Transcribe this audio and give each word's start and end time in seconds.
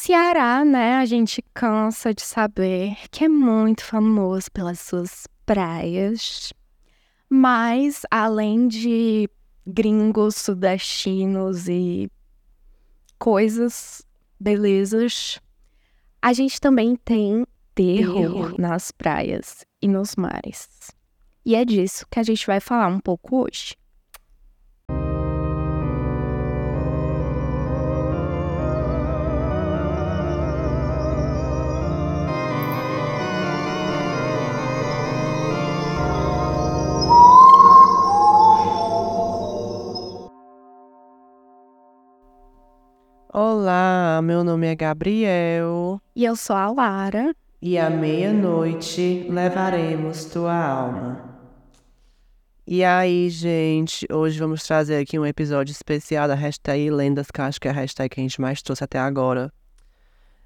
Ceará, 0.00 0.64
né, 0.64 0.94
a 0.94 1.04
gente 1.04 1.42
cansa 1.52 2.14
de 2.14 2.22
saber 2.22 2.96
que 3.10 3.24
é 3.24 3.28
muito 3.28 3.84
famoso 3.84 4.48
pelas 4.52 4.78
suas 4.78 5.26
praias. 5.44 6.52
Mas, 7.28 8.02
além 8.08 8.68
de 8.68 9.28
gringos 9.66 10.36
sudestinos 10.36 11.68
e 11.68 12.08
coisas, 13.18 14.06
belezas, 14.38 15.40
a 16.22 16.32
gente 16.32 16.60
também 16.60 16.94
tem 16.94 17.44
terror 17.74 18.54
nas 18.56 18.92
praias 18.92 19.66
e 19.82 19.88
nos 19.88 20.14
mares. 20.14 20.92
E 21.44 21.56
é 21.56 21.64
disso 21.64 22.06
que 22.08 22.20
a 22.20 22.22
gente 22.22 22.46
vai 22.46 22.60
falar 22.60 22.86
um 22.86 23.00
pouco 23.00 23.44
hoje. 23.44 23.74
Olá, 43.40 44.20
meu 44.20 44.42
nome 44.42 44.66
é 44.66 44.74
Gabriel. 44.74 46.02
E 46.16 46.24
eu 46.24 46.34
sou 46.34 46.56
a 46.56 46.72
Lara. 46.72 47.32
E 47.62 47.78
à 47.78 47.88
meia-noite 47.88 49.28
levaremos 49.30 50.24
tua 50.24 50.52
alma. 50.52 51.38
E 52.66 52.82
aí, 52.82 53.30
gente, 53.30 54.04
hoje 54.10 54.40
vamos 54.40 54.64
trazer 54.64 54.96
aqui 54.96 55.16
um 55.20 55.24
episódio 55.24 55.70
especial 55.70 56.26
da 56.26 56.34
hashtag 56.34 56.90
Lendas, 56.90 57.30
que 57.30 57.40
acho 57.40 57.60
que 57.60 57.68
é 57.68 57.70
a 57.70 57.74
hashtag 57.74 58.12
que 58.12 58.20
a 58.20 58.24
gente 58.24 58.40
mais 58.40 58.60
trouxe 58.60 58.82
até 58.82 58.98
agora. 58.98 59.52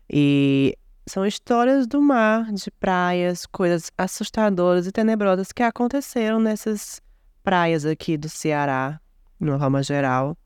E 0.06 0.76
são 1.06 1.24
histórias 1.24 1.86
do 1.86 1.98
mar, 1.98 2.52
de 2.52 2.70
praias, 2.72 3.46
coisas 3.46 3.90
assustadoras 3.96 4.86
e 4.86 4.92
tenebrosas 4.92 5.50
que 5.50 5.62
aconteceram 5.62 6.38
nessas 6.38 7.00
praias 7.42 7.86
aqui 7.86 8.18
do 8.18 8.28
Ceará, 8.28 9.00
de 9.40 9.48
uma 9.48 9.58
forma 9.58 9.82
geral. 9.82 10.36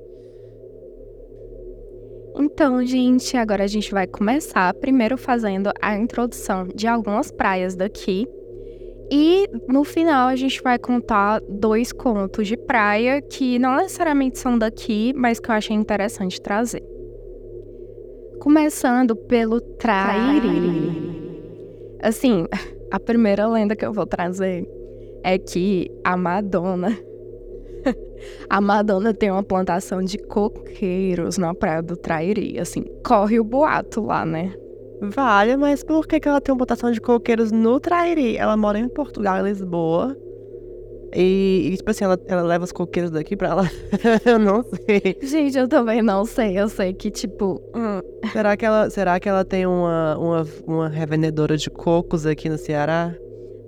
Então, 2.36 2.84
gente, 2.84 3.36
agora 3.36 3.62
a 3.62 3.68
gente 3.68 3.92
vai 3.92 4.06
começar 4.06 4.74
primeiro 4.74 5.16
fazendo 5.16 5.70
a 5.80 5.96
introdução 5.96 6.66
de 6.74 6.86
algumas 6.86 7.30
praias 7.30 7.76
daqui. 7.76 8.26
E 9.10 9.48
no 9.68 9.84
final 9.84 10.28
a 10.28 10.34
gente 10.34 10.60
vai 10.62 10.78
contar 10.78 11.40
dois 11.48 11.92
contos 11.92 12.48
de 12.48 12.56
praia 12.56 13.22
que 13.22 13.58
não 13.58 13.76
necessariamente 13.76 14.38
são 14.38 14.58
daqui, 14.58 15.12
mas 15.14 15.38
que 15.38 15.48
eu 15.48 15.54
achei 15.54 15.76
interessante 15.76 16.40
trazer. 16.40 16.82
Começando 18.40 19.14
pelo 19.14 19.60
Trairi. 19.60 21.14
Assim, 22.02 22.46
a 22.90 22.98
primeira 22.98 23.46
lenda 23.46 23.76
que 23.76 23.86
eu 23.86 23.92
vou 23.92 24.06
trazer 24.06 24.66
é 25.22 25.38
que 25.38 25.88
a 26.02 26.16
Madonna 26.16 26.98
a 28.48 28.60
Madonna 28.60 29.12
tem 29.12 29.30
uma 29.30 29.42
plantação 29.42 30.02
de 30.02 30.18
coqueiros 30.18 31.38
na 31.38 31.54
praia 31.54 31.82
do 31.82 31.96
Trairi, 31.96 32.58
assim, 32.58 32.84
corre 33.04 33.38
o 33.38 33.44
boato 33.44 34.02
lá, 34.02 34.24
né? 34.24 34.52
Vale, 35.00 35.56
mas 35.56 35.82
por 35.82 36.06
que, 36.06 36.20
que 36.20 36.28
ela 36.28 36.40
tem 36.40 36.52
uma 36.52 36.58
plantação 36.58 36.90
de 36.90 37.00
coqueiros 37.00 37.52
no 37.52 37.78
Trairi? 37.80 38.36
Ela 38.36 38.56
mora 38.56 38.78
em 38.78 38.88
Portugal, 38.88 39.38
em 39.38 39.48
Lisboa. 39.48 40.16
E, 41.14 41.70
e, 41.72 41.76
tipo 41.76 41.90
assim, 41.90 42.04
ela, 42.04 42.18
ela 42.26 42.42
leva 42.42 42.64
os 42.64 42.72
coqueiros 42.72 43.10
daqui 43.10 43.36
pra 43.36 43.54
lá. 43.54 43.70
eu 44.26 44.38
não 44.38 44.64
sei. 44.64 45.16
Gente, 45.22 45.56
eu 45.56 45.68
também 45.68 46.02
não 46.02 46.24
sei. 46.24 46.58
Eu 46.58 46.68
sei 46.68 46.92
que, 46.92 47.10
tipo. 47.10 47.62
Hum. 47.74 48.00
Será, 48.32 48.56
que 48.56 48.66
ela, 48.66 48.90
será 48.90 49.20
que 49.20 49.28
ela 49.28 49.44
tem 49.44 49.64
uma, 49.64 50.18
uma, 50.18 50.46
uma 50.66 50.88
revendedora 50.88 51.56
de 51.56 51.70
cocos 51.70 52.26
aqui 52.26 52.48
no 52.48 52.58
Ceará? 52.58 53.14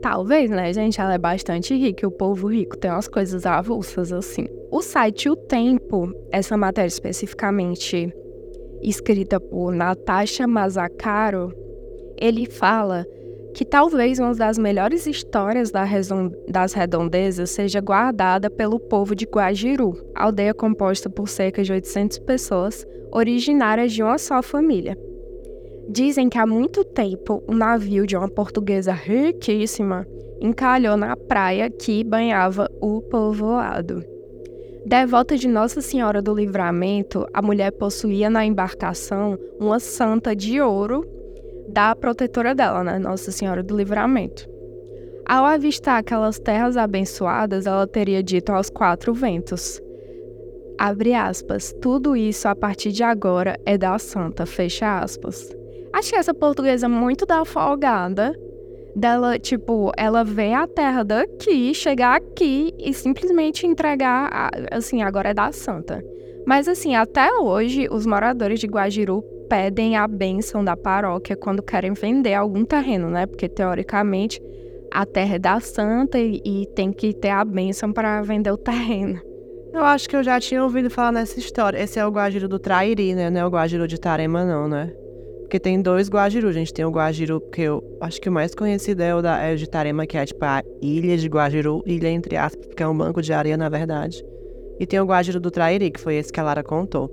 Talvez, 0.01 0.51
né, 0.51 0.73
gente? 0.73 1.01
Ela 1.01 1.15
é 1.15 1.19
bastante 1.19 1.75
rica 1.75 2.07
o 2.07 2.11
povo 2.11 2.49
rico 2.49 2.77
tem 2.77 2.91
umas 2.91 3.09
coisas 3.09 3.47
avulsas 3.47 4.13
assim. 4.13 4.47
O 4.71 4.83
site 4.83 5.29
O 5.29 5.37
Tempo, 5.37 6.13
essa 6.31 6.57
matéria 6.57 6.89
especificamente 6.89 8.13
escrita 8.83 9.41
por 9.41 9.73
Natasha 9.75 10.47
Mazzacaro, 10.47 11.53
ele 12.19 12.47
fala 12.47 13.07
que 13.55 13.65
talvez 13.65 14.19
uma 14.19 14.35
das 14.35 14.59
melhores 14.59 15.07
histórias 15.07 15.71
das 15.71 16.75
redondezas 16.75 17.51
seja 17.51 17.81
guardada 17.81 18.51
pelo 18.51 18.79
povo 18.79 19.15
de 19.15 19.25
Guajiru, 19.25 19.97
aldeia 20.15 20.53
composta 20.53 21.09
por 21.09 21.27
cerca 21.27 21.63
de 21.63 21.73
800 21.73 22.19
pessoas, 22.19 22.87
originárias 23.11 23.93
de 23.95 24.03
uma 24.03 24.19
só 24.19 24.43
família. 24.43 24.97
Dizem 25.89 26.29
que 26.29 26.39
há 26.39 26.47
muito 26.47 26.85
tempo 26.85 27.43
um 27.49 27.55
navio 27.55 28.07
de 28.07 28.17
uma 28.17 28.29
portuguesa 28.29 28.93
riquíssima 28.93 30.07
encalhou 30.41 30.97
na 30.97 31.17
praia 31.17 31.71
que 31.71 32.03
banhava 32.03 32.69
o 32.81 33.01
povoado. 33.03 34.05
Devota 34.85 35.37
de 35.37 35.49
Nossa 35.49 35.81
Senhora 35.81 36.21
do 36.21 36.35
Livramento, 36.35 37.27
a 37.33 37.41
mulher 37.41 37.73
possuía 37.73 38.29
na 38.29 38.45
embarcação 38.45 39.39
uma 39.59 39.81
santa 39.81 40.35
de 40.35 40.61
ouro 40.61 41.05
da 41.69 41.95
protetora 41.95 42.55
dela, 42.55 42.85
né? 42.85 42.99
Nossa 42.99 43.33
Senhora 43.33 43.63
do 43.63 43.77
Livramento. 43.77 44.49
Ao 45.25 45.45
avistar 45.45 45.99
aquelas 45.99 46.39
terras 46.39 46.77
abençoadas, 46.77 47.67
ela 47.67 47.87
teria 47.87 48.23
dito 48.23 48.51
aos 48.51 48.71
quatro 48.71 49.13
ventos: 49.13 49.81
Abre 50.79 51.15
aspas, 51.15 51.75
tudo 51.81 52.17
isso 52.17 52.47
a 52.47 52.55
partir 52.55 52.93
de 52.93 53.03
agora 53.03 53.59
é 53.67 53.77
da 53.77 53.99
santa, 53.99 54.47
fecha 54.47 55.01
aspas. 55.01 55.51
Achei 55.93 56.19
essa 56.19 56.35
portuguesa 56.35 56.89
muito 56.89 57.25
da 57.25 57.45
folgada. 57.45 58.35
Dela, 58.95 59.39
tipo, 59.39 59.93
ela 59.97 60.25
vê 60.25 60.55
a 60.55 60.67
terra 60.67 61.03
daqui, 61.03 61.75
chegar 61.75 62.17
aqui 62.17 62.73
e 62.79 62.95
simplesmente 62.95 63.67
entregar, 63.67 64.31
a, 64.33 64.51
assim, 64.73 65.03
agora 65.03 65.31
é 65.31 65.35
da 65.35 65.53
santa. 65.53 66.03
Mas, 66.47 66.67
assim, 66.67 66.95
até 66.95 67.31
hoje, 67.35 67.89
os 67.91 68.07
moradores 68.07 68.59
de 68.59 68.67
Guajiru 68.67 69.23
pedem 69.51 69.97
a 69.97 70.09
bênção 70.09 70.65
da 70.65 70.77
paróquia 70.77 71.37
quando 71.37 71.63
querem 71.63 71.93
vender 71.93 72.35
algum 72.35 72.65
terreno, 72.65 73.11
né? 73.11 73.27
Porque, 73.27 73.49
teoricamente, 73.49 74.41
a 74.91 75.05
terra 75.05 75.35
é 75.35 75.39
da 75.39 75.61
santa 75.61 76.19
e, 76.19 76.41
e 76.45 76.67
tem 76.75 76.91
que 76.91 77.13
ter 77.13 77.31
a 77.31 77.45
bênção 77.45 77.93
para 77.93 78.23
vender 78.23 78.51
o 78.51 78.57
terreno. 78.57 79.21
Eu 79.75 79.85
acho 79.85 80.09
que 80.09 80.17
eu 80.17 80.23
já 80.23 80.41
tinha 80.41 80.63
ouvido 80.63 80.89
falar 80.89 81.13
nessa 81.13 81.39
história. 81.39 81.79
Esse 81.79 81.99
é 81.99 82.07
o 82.07 82.11
Guajiru 82.11 82.49
do 82.49 82.59
Trairi, 82.59 83.15
né? 83.15 83.29
Não 83.29 83.41
é 83.43 83.45
o 83.45 83.51
Guajiru 83.51 83.87
de 83.87 84.01
Tarema, 84.01 84.43
não, 84.43 84.67
né? 84.67 84.91
Porque 85.57 85.71
tem 85.71 85.81
dois 85.81 86.11
Guajiru, 86.11 86.53
gente. 86.53 86.71
Tem 86.71 86.85
o 86.85 86.91
Guajiru, 86.91 87.41
que 87.41 87.63
eu 87.63 87.83
acho 87.99 88.21
que 88.21 88.29
o 88.29 88.33
mais 88.33 88.55
conhecido 88.55 89.03
é 89.03 89.15
o, 89.15 89.23
da, 89.23 89.39
é 89.39 89.55
o 89.55 89.57
de 89.57 89.67
Tarema, 89.67 90.07
que 90.07 90.19
é 90.19 90.27
tipo 90.27 90.45
a 90.45 90.63
ilha 90.83 91.17
de 91.17 91.27
Guajiru, 91.29 91.83
ilha 91.87 92.11
entre 92.11 92.37
aspas, 92.37 92.67
que 92.75 92.83
é 92.83 92.87
um 92.87 92.95
banco 92.95 93.23
de 93.23 93.33
areia, 93.33 93.57
na 93.57 93.71
verdade. 93.71 94.23
E 94.79 94.85
tem 94.85 95.01
o 95.01 95.07
Guajiru 95.07 95.41
do 95.41 95.51
Trairi, 95.51 95.91
que 95.91 95.99
foi 95.99 96.17
esse 96.17 96.31
que 96.31 96.39
a 96.39 96.43
Lara 96.43 96.63
contou. 96.63 97.11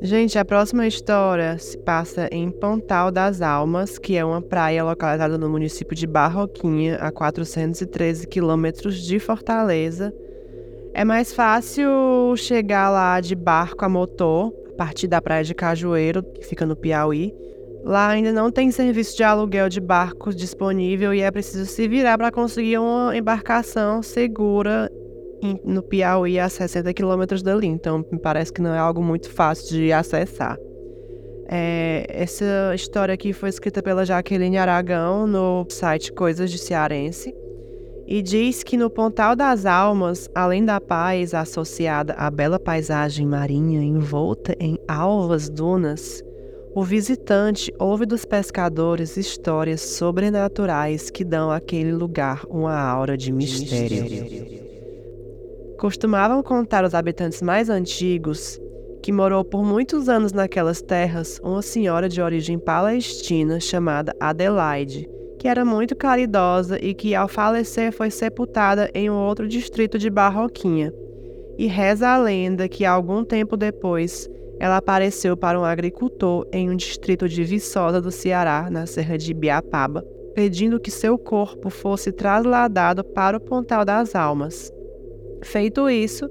Gente, 0.00 0.38
a 0.38 0.44
próxima 0.44 0.86
história 0.86 1.58
se 1.58 1.76
passa 1.78 2.28
em 2.30 2.48
Pontal 2.48 3.10
das 3.10 3.42
Almas, 3.42 3.98
que 3.98 4.16
é 4.16 4.24
uma 4.24 4.40
praia 4.40 4.84
localizada 4.84 5.36
no 5.36 5.48
município 5.48 5.96
de 5.96 6.06
Barroquinha, 6.06 6.94
a 6.98 7.10
413 7.10 8.28
quilômetros 8.28 9.02
de 9.02 9.18
Fortaleza. 9.18 10.14
É 10.92 11.04
mais 11.04 11.32
fácil 11.32 12.36
chegar 12.36 12.88
lá 12.88 13.20
de 13.20 13.34
barco 13.34 13.84
a 13.84 13.88
motor, 13.88 14.52
a 14.52 14.63
partir 14.76 15.06
da 15.06 15.20
praia 15.20 15.44
de 15.44 15.54
Cajueiro, 15.54 16.22
que 16.22 16.44
fica 16.44 16.66
no 16.66 16.76
Piauí. 16.76 17.34
Lá 17.84 18.08
ainda 18.08 18.32
não 18.32 18.50
tem 18.50 18.70
serviço 18.70 19.16
de 19.16 19.22
aluguel 19.22 19.68
de 19.68 19.80
barcos 19.80 20.34
disponível 20.34 21.12
e 21.12 21.20
é 21.20 21.30
preciso 21.30 21.66
se 21.66 21.86
virar 21.86 22.16
para 22.16 22.32
conseguir 22.32 22.78
uma 22.78 23.16
embarcação 23.16 24.02
segura 24.02 24.90
no 25.62 25.82
Piauí 25.82 26.38
a 26.38 26.48
60 26.48 26.94
quilômetros 26.94 27.42
dali. 27.42 27.66
Então, 27.66 28.04
me 28.10 28.18
parece 28.18 28.52
que 28.52 28.62
não 28.62 28.72
é 28.72 28.78
algo 28.78 29.02
muito 29.02 29.30
fácil 29.30 29.68
de 29.68 29.92
acessar. 29.92 30.56
É, 31.46 32.06
essa 32.08 32.72
história 32.74 33.12
aqui 33.12 33.34
foi 33.34 33.50
escrita 33.50 33.82
pela 33.82 34.06
Jaqueline 34.06 34.56
Aragão 34.56 35.26
no 35.26 35.66
site 35.68 36.10
Coisas 36.10 36.50
de 36.50 36.56
Cearense 36.56 37.34
e 38.06 38.20
diz 38.20 38.62
que 38.62 38.76
no 38.76 38.90
Pontal 38.90 39.34
das 39.34 39.64
Almas, 39.64 40.28
além 40.34 40.64
da 40.64 40.80
paz 40.80 41.32
associada 41.32 42.14
à 42.14 42.30
bela 42.30 42.58
paisagem 42.58 43.26
marinha 43.26 43.82
envolta 43.82 44.54
em 44.60 44.78
alvas 44.86 45.48
dunas, 45.48 46.22
o 46.74 46.82
visitante 46.82 47.72
ouve 47.78 48.04
dos 48.04 48.24
pescadores 48.24 49.16
histórias 49.16 49.80
sobrenaturais 49.80 51.08
que 51.08 51.24
dão 51.24 51.50
àquele 51.50 51.92
lugar 51.92 52.42
uma 52.48 52.76
aura 52.76 53.16
de 53.16 53.32
mistério. 53.32 54.04
Costumavam 55.78 56.42
contar 56.42 56.84
os 56.84 56.94
habitantes 56.94 57.40
mais 57.40 57.70
antigos 57.70 58.60
que 59.02 59.12
morou 59.12 59.44
por 59.44 59.62
muitos 59.62 60.08
anos 60.08 60.32
naquelas 60.32 60.80
terras 60.80 61.38
uma 61.44 61.62
senhora 61.62 62.08
de 62.08 62.20
origem 62.20 62.58
palestina 62.58 63.60
chamada 63.60 64.16
Adelaide, 64.18 65.08
que 65.38 65.48
era 65.48 65.64
muito 65.64 65.94
caridosa 65.94 66.78
e 66.80 66.94
que, 66.94 67.14
ao 67.14 67.28
falecer, 67.28 67.92
foi 67.92 68.10
sepultada 68.10 68.90
em 68.94 69.10
um 69.10 69.14
outro 69.14 69.46
distrito 69.46 69.98
de 69.98 70.08
Barroquinha. 70.10 70.92
E 71.58 71.66
reza 71.66 72.08
a 72.08 72.18
lenda 72.18 72.68
que, 72.68 72.84
algum 72.84 73.24
tempo 73.24 73.56
depois, 73.56 74.28
ela 74.58 74.76
apareceu 74.76 75.36
para 75.36 75.58
um 75.58 75.64
agricultor 75.64 76.46
em 76.52 76.70
um 76.70 76.76
distrito 76.76 77.28
de 77.28 77.44
Viçosa 77.44 78.00
do 78.00 78.10
Ceará, 78.10 78.68
na 78.70 78.86
Serra 78.86 79.18
de 79.18 79.30
Ibiapaba, 79.30 80.04
pedindo 80.34 80.80
que 80.80 80.90
seu 80.90 81.16
corpo 81.16 81.70
fosse 81.70 82.10
trasladado 82.10 83.04
para 83.04 83.36
o 83.36 83.40
Pontal 83.40 83.84
das 83.84 84.14
Almas. 84.14 84.72
Feito 85.42 85.88
isso, 85.88 86.28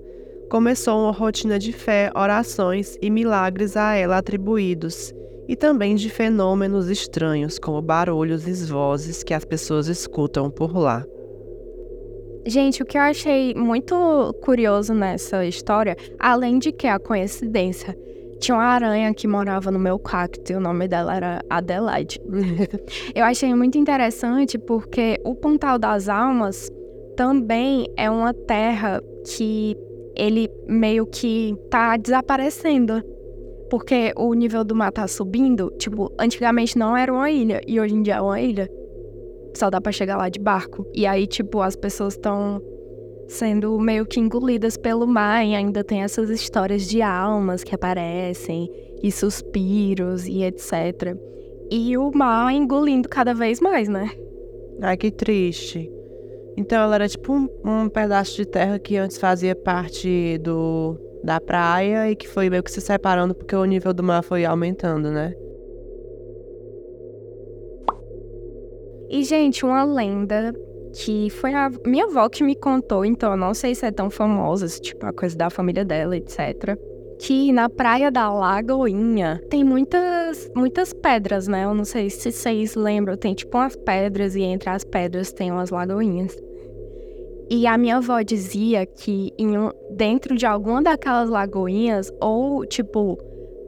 começou 0.49 0.99
uma 1.03 1.11
rotina 1.11 1.57
de 1.57 1.71
fé, 1.71 2.11
orações 2.15 2.97
e 3.01 3.09
milagres 3.09 3.77
a 3.77 3.95
ela 3.95 4.17
atribuídos, 4.17 5.13
e 5.47 5.55
também 5.55 5.95
de 5.95 6.09
fenômenos 6.09 6.89
estranhos, 6.89 7.59
como 7.59 7.81
barulhos 7.81 8.47
e 8.47 8.65
vozes 8.65 9.23
que 9.23 9.33
as 9.33 9.45
pessoas 9.45 9.87
escutam 9.87 10.49
por 10.49 10.75
lá. 10.75 11.05
Gente, 12.45 12.83
o 12.83 12.85
que 12.85 12.97
eu 12.97 13.01
achei 13.01 13.53
muito 13.53 13.95
curioso 14.41 14.93
nessa 14.93 15.45
história, 15.45 15.95
além 16.19 16.59
de 16.59 16.73
que 16.73 16.87
a 16.87 16.99
coincidência, 16.99 17.97
tinha 18.39 18.55
uma 18.55 18.65
aranha 18.65 19.13
que 19.13 19.25
morava 19.25 19.71
no 19.71 19.79
meu 19.79 19.97
cacto 19.97 20.51
e 20.51 20.55
o 20.55 20.59
nome 20.59 20.85
dela 20.85 21.15
era 21.15 21.41
Adelaide. 21.49 22.19
eu 23.15 23.23
achei 23.23 23.55
muito 23.55 23.77
interessante 23.77 24.57
porque 24.57 25.17
o 25.23 25.33
Pontal 25.33 25.79
das 25.79 26.09
Almas 26.09 26.69
também 27.15 27.87
é 27.95 28.09
uma 28.09 28.33
terra 28.33 29.01
que 29.25 29.77
ele 30.15 30.49
meio 30.67 31.05
que 31.05 31.55
tá 31.69 31.95
desaparecendo. 31.95 33.01
Porque 33.73 34.13
o 34.15 34.35
nível 34.35 34.63
do 34.63 34.75
mar 34.75 34.91
tá 34.91 35.07
subindo. 35.07 35.73
Tipo, 35.79 36.13
antigamente 36.19 36.77
não 36.77 36.95
era 36.95 37.11
uma 37.11 37.31
ilha 37.31 37.59
e 37.67 37.79
hoje 37.79 37.95
em 37.95 38.03
dia 38.03 38.17
é 38.17 38.21
uma 38.21 38.39
ilha. 38.39 38.69
Só 39.55 39.67
dá 39.67 39.81
pra 39.81 39.91
chegar 39.91 40.15
lá 40.15 40.29
de 40.29 40.39
barco. 40.39 40.85
E 40.93 41.07
aí, 41.07 41.25
tipo, 41.25 41.59
as 41.59 41.75
pessoas 41.75 42.13
estão 42.13 42.61
sendo 43.27 43.79
meio 43.79 44.05
que 44.05 44.19
engolidas 44.19 44.77
pelo 44.77 45.07
mar 45.07 45.43
e 45.43 45.55
ainda 45.55 45.83
tem 45.83 46.03
essas 46.03 46.29
histórias 46.29 46.87
de 46.87 47.01
almas 47.01 47.63
que 47.63 47.73
aparecem 47.73 48.69
e 49.01 49.11
suspiros 49.11 50.27
e 50.27 50.43
etc. 50.43 51.17
E 51.71 51.97
o 51.97 52.11
mar 52.13 52.53
engolindo 52.53 53.09
cada 53.09 53.33
vez 53.33 53.59
mais, 53.59 53.89
né? 53.89 54.11
Ai, 54.83 54.95
que 54.97 55.09
triste. 55.09 55.91
Então 56.55 56.79
ela 56.79 56.93
era 56.93 57.09
tipo 57.09 57.33
um, 57.33 57.49
um, 57.65 57.89
pedaço 57.89 58.35
de 58.35 58.45
terra 58.45 58.77
que 58.77 58.97
antes 58.97 59.17
fazia 59.17 59.55
parte 59.55 60.37
do 60.37 60.95
da 61.23 61.39
praia 61.39 62.09
e 62.11 62.15
que 62.15 62.27
foi 62.27 62.49
meio 62.49 62.61
que 62.61 62.71
se 62.71 62.81
separando 62.81 63.33
porque 63.33 63.55
o 63.55 63.65
nível 63.65 63.93
do 63.93 64.03
mar 64.03 64.23
foi 64.23 64.45
aumentando, 64.45 65.09
né? 65.09 65.33
E 69.09 69.23
gente, 69.23 69.63
uma 69.63 69.83
lenda 69.83 70.53
que 70.93 71.29
foi 71.29 71.53
a 71.53 71.71
minha 71.85 72.05
avó 72.05 72.27
que 72.27 72.43
me 72.43 72.55
contou, 72.55 73.05
então 73.05 73.31
eu 73.31 73.37
não 73.37 73.53
sei 73.53 73.73
se 73.73 73.85
é 73.85 73.91
tão 73.91 74.09
famosa, 74.09 74.67
tipo 74.67 75.05
a 75.05 75.13
coisa 75.13 75.37
da 75.37 75.49
família 75.49 75.85
dela, 75.85 76.17
etc. 76.17 76.77
Que 77.19 77.51
na 77.51 77.69
praia 77.69 78.11
da 78.11 78.31
Lagoinha 78.31 79.41
tem 79.49 79.63
muitas 79.63 80.51
muitas 80.55 80.93
pedras, 80.93 81.47
né? 81.47 81.65
Eu 81.65 81.73
não 81.73 81.85
sei 81.85 82.09
se 82.09 82.31
vocês 82.31 82.75
lembram, 82.75 83.15
tem 83.15 83.33
tipo 83.33 83.57
umas 83.57 83.75
pedras 83.75 84.35
e 84.35 84.41
entre 84.41 84.69
as 84.69 84.83
pedras 84.83 85.31
tem 85.31 85.51
umas 85.51 85.69
lagoinhas. 85.69 86.35
E 87.53 87.67
a 87.67 87.77
minha 87.77 87.97
avó 87.97 88.19
dizia 88.23 88.83
que 88.83 89.31
um, 89.39 89.69
dentro 89.95 90.35
de 90.35 90.43
alguma 90.43 90.81
daquelas 90.81 91.29
lagoinhas, 91.29 92.11
ou 92.19 92.65
tipo, 92.65 93.15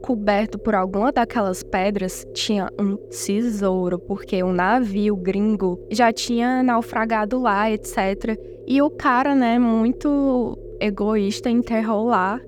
coberto 0.02 0.58
por 0.58 0.74
alguma 0.74 1.12
daquelas 1.12 1.62
pedras, 1.62 2.26
tinha 2.34 2.68
um 2.80 2.96
tesouro, 2.96 4.00
porque 4.00 4.42
um 4.42 4.52
navio 4.52 5.14
gringo 5.14 5.78
já 5.88 6.12
tinha 6.12 6.64
naufragado 6.64 7.40
lá, 7.40 7.70
etc. 7.70 8.36
E 8.66 8.82
o 8.82 8.90
cara, 8.90 9.36
né, 9.36 9.56
muito 9.56 10.58
egoísta, 10.80 11.48
enterrou 11.48 12.06
lá 12.06 12.40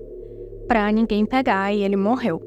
pra 0.67 0.91
ninguém 0.91 1.25
pegar 1.25 1.73
e 1.73 1.81
ele 1.83 1.95
morreu. 1.95 2.41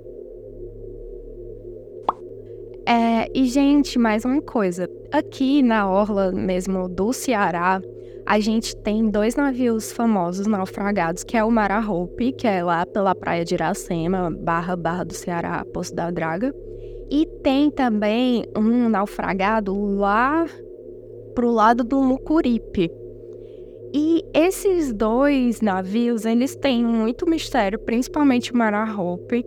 É, 2.87 3.27
e, 3.35 3.47
gente, 3.47 3.99
mais 3.99 4.27
uma 4.27 4.43
coisa. 4.43 4.87
Aqui 5.11 5.63
na 5.63 5.91
orla 5.91 6.31
mesmo 6.31 6.91
do 6.91 7.11
Ceará, 7.15 7.81
a 8.27 8.39
gente 8.41 8.77
tem 8.77 9.11
dois 9.11 9.37
navios 9.37 9.93
famosos 9.93 10.47
naufragados, 10.47 11.25
que 11.25 11.37
é 11.37 11.45
o 11.45 11.51
Mara 11.51 11.81
Hope, 11.81 12.33
que 12.33 12.47
é 12.47 12.63
lá 12.63 12.87
pela 12.87 13.15
praia 13.15 13.45
de 13.45 13.55
Iracema, 13.55 14.31
barra 14.31 14.77
Barra 14.77 15.05
do 15.05 15.15
Ceará, 15.15 15.65
Poço 15.73 15.95
da 15.95 16.11
Draga. 16.11 16.55
E 17.11 17.27
tem 17.43 17.71
também 17.71 18.47
um 18.57 18.89
naufragado 18.89 19.75
lá 19.97 20.47
pro 21.35 21.51
lado 21.51 21.85
do 21.85 22.01
Mucuripe. 22.01 22.91
E 23.95 24.25
esses 24.33 24.93
dois 24.93 25.61
navios, 25.61 26.25
eles 26.25 26.57
têm 26.57 26.83
muito 26.83 27.29
mistério, 27.29 27.79
principalmente 27.79 28.53
o 28.53 28.57
Mara 28.57 28.85
Hope, 28.97 29.45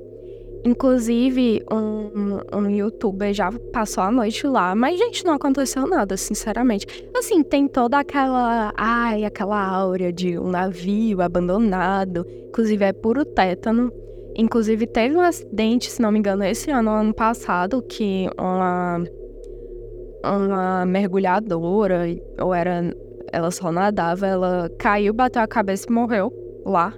Inclusive, 0.66 1.64
um, 1.72 2.40
um 2.52 2.68
youtuber 2.68 3.32
já 3.32 3.52
passou 3.72 4.04
a 4.04 4.12
noite 4.12 4.48
lá, 4.48 4.74
mas, 4.74 4.98
gente, 4.98 5.24
não 5.24 5.36
aconteceu 5.36 5.86
nada, 5.86 6.18
sinceramente. 6.18 6.88
Assim, 7.16 7.44
tem 7.44 7.68
toda 7.68 8.00
aquela. 8.00 8.74
Ai, 8.76 9.26
aquela 9.26 9.64
áurea 9.64 10.12
de 10.12 10.40
um 10.40 10.50
navio 10.50 11.22
abandonado. 11.22 12.26
Inclusive, 12.50 12.84
é 12.84 12.92
puro 12.92 13.24
tétano. 13.24 13.94
Inclusive, 14.36 14.88
teve 14.88 15.16
um 15.16 15.22
acidente, 15.22 15.92
se 15.92 16.02
não 16.02 16.12
me 16.12 16.18
engano, 16.18 16.44
esse 16.44 16.72
ano, 16.72 16.90
ano 16.90 17.14
passado, 17.14 17.84
que 17.84 18.28
uma, 18.36 19.04
uma 20.24 20.86
mergulhadora, 20.88 22.08
ou 22.40 22.56
era. 22.56 22.92
Ela 23.32 23.52
só 23.52 23.72
nadava, 23.72 24.26
ela 24.26 24.70
caiu, 24.80 25.14
bateu 25.14 25.44
a 25.44 25.48
cabeça 25.48 25.86
e 25.88 25.94
morreu 25.94 26.34
lá. 26.66 26.92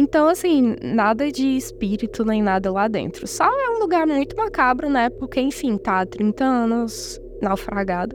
Então, 0.00 0.28
assim, 0.28 0.76
nada 0.80 1.28
de 1.32 1.56
espírito 1.56 2.24
nem 2.24 2.40
nada 2.40 2.70
lá 2.70 2.86
dentro. 2.86 3.26
Só 3.26 3.46
é 3.46 3.70
um 3.70 3.80
lugar 3.80 4.06
muito 4.06 4.36
macabro, 4.36 4.88
né? 4.88 5.10
Porque, 5.10 5.40
enfim, 5.40 5.76
tá 5.76 6.02
há 6.02 6.06
30 6.06 6.44
anos 6.44 7.20
naufragado. 7.42 8.14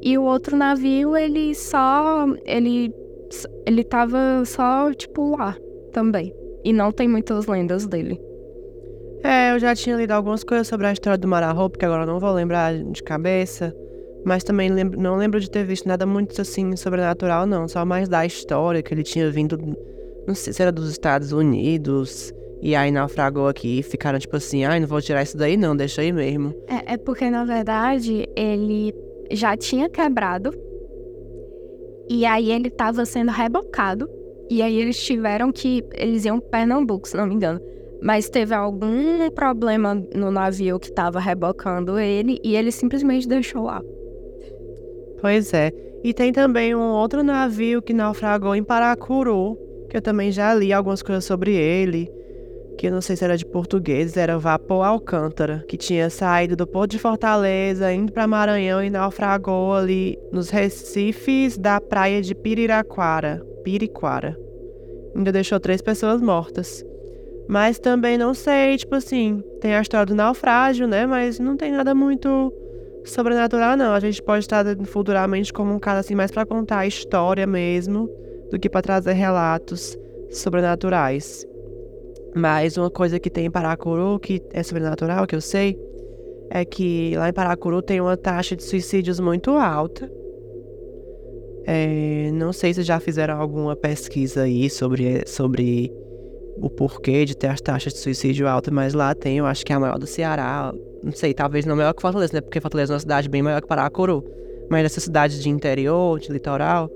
E 0.00 0.16
o 0.16 0.22
outro 0.22 0.56
navio, 0.56 1.16
ele 1.16 1.52
só. 1.52 2.28
Ele. 2.44 2.94
Ele 3.66 3.82
tava 3.82 4.44
só, 4.44 4.94
tipo, 4.94 5.36
lá 5.36 5.56
também. 5.92 6.32
E 6.62 6.72
não 6.72 6.92
tem 6.92 7.08
muitas 7.08 7.48
lendas 7.48 7.88
dele. 7.88 8.20
É, 9.24 9.50
eu 9.52 9.58
já 9.58 9.74
tinha 9.74 9.96
lido 9.96 10.12
algumas 10.12 10.44
coisas 10.44 10.68
sobre 10.68 10.86
a 10.86 10.92
história 10.92 11.18
do 11.18 11.26
Mararro, 11.26 11.68
porque 11.68 11.84
agora 11.84 12.06
não 12.06 12.20
vou 12.20 12.30
lembrar 12.30 12.72
de 12.72 13.02
cabeça. 13.02 13.74
Mas 14.24 14.44
também 14.44 14.70
lembro, 14.70 15.00
não 15.00 15.16
lembro 15.16 15.40
de 15.40 15.50
ter 15.50 15.64
visto 15.64 15.88
nada 15.88 16.06
muito 16.06 16.40
assim 16.40 16.76
sobrenatural, 16.76 17.46
não. 17.46 17.66
Só 17.66 17.84
mais 17.84 18.08
da 18.08 18.24
história 18.24 18.80
que 18.80 18.94
ele 18.94 19.02
tinha 19.02 19.28
vindo 19.28 19.58
não 20.26 20.34
sei 20.34 20.52
se 20.52 20.62
era 20.62 20.72
dos 20.72 20.90
Estados 20.90 21.32
Unidos. 21.32 22.32
E 22.60 22.74
aí 22.74 22.90
naufragou 22.90 23.48
aqui 23.48 23.80
e 23.80 23.82
ficaram 23.82 24.18
tipo 24.18 24.36
assim, 24.36 24.64
ai, 24.64 24.80
não 24.80 24.88
vou 24.88 25.00
tirar 25.00 25.22
isso 25.22 25.36
daí 25.36 25.56
não, 25.56 25.76
deixa 25.76 26.00
aí 26.00 26.10
mesmo. 26.10 26.54
É, 26.66 26.94
é 26.94 26.96
porque 26.96 27.28
na 27.28 27.44
verdade 27.44 28.26
ele 28.34 28.94
já 29.30 29.56
tinha 29.56 29.88
quebrado. 29.88 30.54
E 32.08 32.24
aí 32.24 32.50
ele 32.50 32.70
tava 32.70 33.04
sendo 33.04 33.30
rebocado. 33.30 34.08
E 34.48 34.62
aí 34.62 34.80
eles 34.80 35.02
tiveram 35.02 35.50
que. 35.50 35.84
Eles 35.94 36.24
iam 36.24 36.38
para 36.38 36.60
Pernambuco, 36.60 37.08
se 37.08 37.16
não 37.16 37.26
me 37.26 37.34
engano. 37.34 37.60
Mas 38.00 38.28
teve 38.28 38.54
algum 38.54 39.28
problema 39.30 39.94
no 40.14 40.30
navio 40.30 40.78
que 40.78 40.92
tava 40.92 41.18
rebocando 41.18 41.98
ele 41.98 42.38
e 42.44 42.54
ele 42.54 42.70
simplesmente 42.70 43.26
deixou 43.26 43.64
lá. 43.64 43.82
Pois 45.20 45.52
é. 45.52 45.72
E 46.04 46.14
tem 46.14 46.32
também 46.32 46.74
um 46.74 46.92
outro 46.92 47.22
navio 47.24 47.82
que 47.82 47.92
naufragou 47.92 48.54
em 48.54 48.62
Paracuru, 48.62 49.58
que 49.88 49.96
eu 49.96 50.02
também 50.02 50.30
já 50.30 50.54
li 50.54 50.72
algumas 50.72 51.02
coisas 51.02 51.24
sobre 51.24 51.54
ele, 51.54 52.10
que 52.76 52.86
eu 52.86 52.92
não 52.92 53.00
sei 53.00 53.16
se 53.16 53.24
era 53.24 53.36
de 53.36 53.46
português, 53.46 54.16
era 54.16 54.38
Vapor 54.38 54.84
Alcântara, 54.84 55.64
que 55.66 55.76
tinha 55.76 56.10
saído 56.10 56.54
do 56.54 56.66
Porto 56.66 56.92
de 56.92 56.98
Fortaleza, 56.98 57.92
indo 57.92 58.12
para 58.12 58.26
Maranhão 58.26 58.84
e 58.84 58.90
naufragou 58.90 59.74
ali 59.74 60.18
nos 60.30 60.50
recifes 60.50 61.56
da 61.56 61.80
praia 61.80 62.20
de 62.20 62.34
Piriraquara, 62.34 63.42
Piriquara. 63.64 64.38
Ainda 65.14 65.32
deixou 65.32 65.58
três 65.58 65.80
pessoas 65.80 66.20
mortas. 66.20 66.84
Mas 67.48 67.78
também 67.78 68.18
não 68.18 68.34
sei, 68.34 68.76
tipo 68.76 68.94
assim, 68.94 69.42
tem 69.60 69.74
a 69.74 69.80
história 69.80 70.04
do 70.04 70.14
naufrágio, 70.14 70.86
né? 70.86 71.06
Mas 71.06 71.38
não 71.38 71.56
tem 71.56 71.72
nada 71.72 71.94
muito 71.94 72.52
sobrenatural, 73.04 73.76
não. 73.76 73.92
A 73.92 74.00
gente 74.00 74.20
pode 74.20 74.40
estar 74.40 74.64
futuramente 74.84 75.52
como 75.52 75.72
um 75.72 75.78
caso 75.78 76.00
assim 76.00 76.14
mais 76.14 76.30
para 76.30 76.44
contar 76.44 76.80
a 76.80 76.86
história 76.86 77.46
mesmo 77.46 78.10
do 78.50 78.58
que 78.58 78.68
para 78.68 78.82
trazer 78.82 79.12
relatos 79.12 79.96
sobrenaturais. 80.30 81.46
Mas 82.34 82.76
uma 82.76 82.90
coisa 82.90 83.18
que 83.18 83.30
tem 83.30 83.46
em 83.46 83.50
Paracuru, 83.50 84.18
que 84.18 84.42
é 84.52 84.62
sobrenatural, 84.62 85.26
que 85.26 85.34
eu 85.34 85.40
sei, 85.40 85.78
é 86.50 86.64
que 86.64 87.14
lá 87.16 87.28
em 87.28 87.32
Paracuru 87.32 87.80
tem 87.82 88.00
uma 88.00 88.16
taxa 88.16 88.54
de 88.54 88.62
suicídios 88.62 89.18
muito 89.18 89.52
alta. 89.52 90.10
É, 91.64 92.30
não 92.32 92.52
sei 92.52 92.72
se 92.74 92.82
já 92.82 93.00
fizeram 93.00 93.40
alguma 93.40 93.74
pesquisa 93.74 94.42
aí 94.42 94.70
sobre, 94.70 95.24
sobre 95.26 95.92
o 96.58 96.70
porquê 96.70 97.24
de 97.24 97.36
ter 97.36 97.48
as 97.48 97.60
taxas 97.60 97.92
de 97.92 97.98
suicídio 97.98 98.46
altas, 98.46 98.72
mas 98.72 98.94
lá 98.94 99.14
tem, 99.14 99.38
eu 99.38 99.46
acho 99.46 99.64
que 99.64 99.72
é 99.72 99.76
a 99.76 99.80
maior 99.80 99.98
do 99.98 100.06
Ceará. 100.06 100.72
Não 101.02 101.12
sei, 101.12 101.34
talvez 101.34 101.64
não 101.64 101.74
maior 101.74 101.92
que 101.92 102.02
Fortaleza, 102.02 102.32
né? 102.34 102.40
Porque 102.40 102.60
Fortaleza 102.60 102.92
é 102.92 102.94
uma 102.94 103.00
cidade 103.00 103.28
bem 103.28 103.42
maior 103.42 103.60
que 103.60 103.66
Paracuru. 103.66 104.24
Mas 104.70 104.82
nessa 104.82 105.00
cidade 105.00 105.40
de 105.40 105.48
interior, 105.48 106.18
de 106.18 106.30
litoral, 106.32 106.90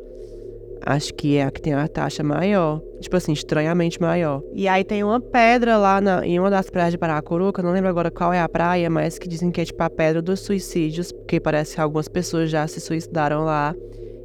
acho 0.85 1.15
que 1.15 1.37
é 1.37 1.45
a 1.45 1.51
que 1.51 1.61
tem 1.61 1.73
a 1.73 1.87
taxa 1.89 2.23
maior. 2.23 2.81
Tipo 3.01 3.17
assim, 3.17 3.33
estranhamente 3.33 4.01
maior. 4.01 4.43
E 4.53 4.69
aí 4.69 4.85
tem 4.85 5.03
uma 5.03 5.21
pedra 5.21 5.77
lá 5.77 6.01
na, 6.01 6.27
em 6.27 6.39
uma 6.39 6.51
das 6.51 6.69
praias 6.69 6.93
de 6.93 6.99
Paracuru, 6.99 7.53
eu 7.57 7.65
não 7.65 7.73
lembro 7.73 7.89
agora 7.89 8.11
qual 8.11 8.33
é 8.33 8.41
a 8.41 8.49
praia, 8.49 8.91
mas 8.91 9.19
que 9.19 9.29
dizem 9.29 9.51
que 9.51 9.61
é 9.61 9.65
tipo 9.65 9.83
a 9.83 9.91
pedra 9.91 10.21
dos 10.21 10.41
suicídios, 10.41 11.13
porque 11.13 11.41
parece 11.41 11.75
que 11.75 11.81
algumas 11.81 12.09
pessoas 12.09 12.51
já 12.51 12.67
se 12.67 12.81
suicidaram 12.81 13.45
lá. 13.45 13.75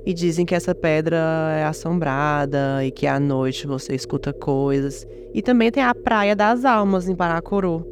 E 0.06 0.14
dizem 0.14 0.46
que 0.46 0.54
essa 0.54 0.76
pedra 0.76 1.18
é 1.58 1.64
assombrada 1.64 2.86
e 2.86 2.92
que 2.92 3.08
à 3.08 3.20
noite 3.20 3.66
você 3.66 3.96
escuta 3.96 4.32
coisas. 4.32 5.06
E 5.34 5.42
também 5.42 5.72
tem 5.72 5.82
a 5.82 5.96
Praia 5.96 6.36
das 6.36 6.64
Almas 6.64 7.10
em 7.10 7.16
Paracuru. 7.16 7.84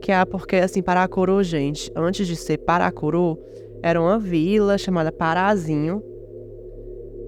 Que 0.00 0.10
é 0.10 0.24
porque, 0.24 0.56
assim, 0.56 0.80
Paracuru, 0.80 1.42
gente, 1.42 1.92
antes 1.94 2.26
de 2.26 2.36
ser 2.36 2.56
Paracuru, 2.58 3.38
era 3.82 4.00
uma 4.00 4.18
vila 4.18 4.78
chamada 4.78 5.12
Parazinho. 5.12 6.02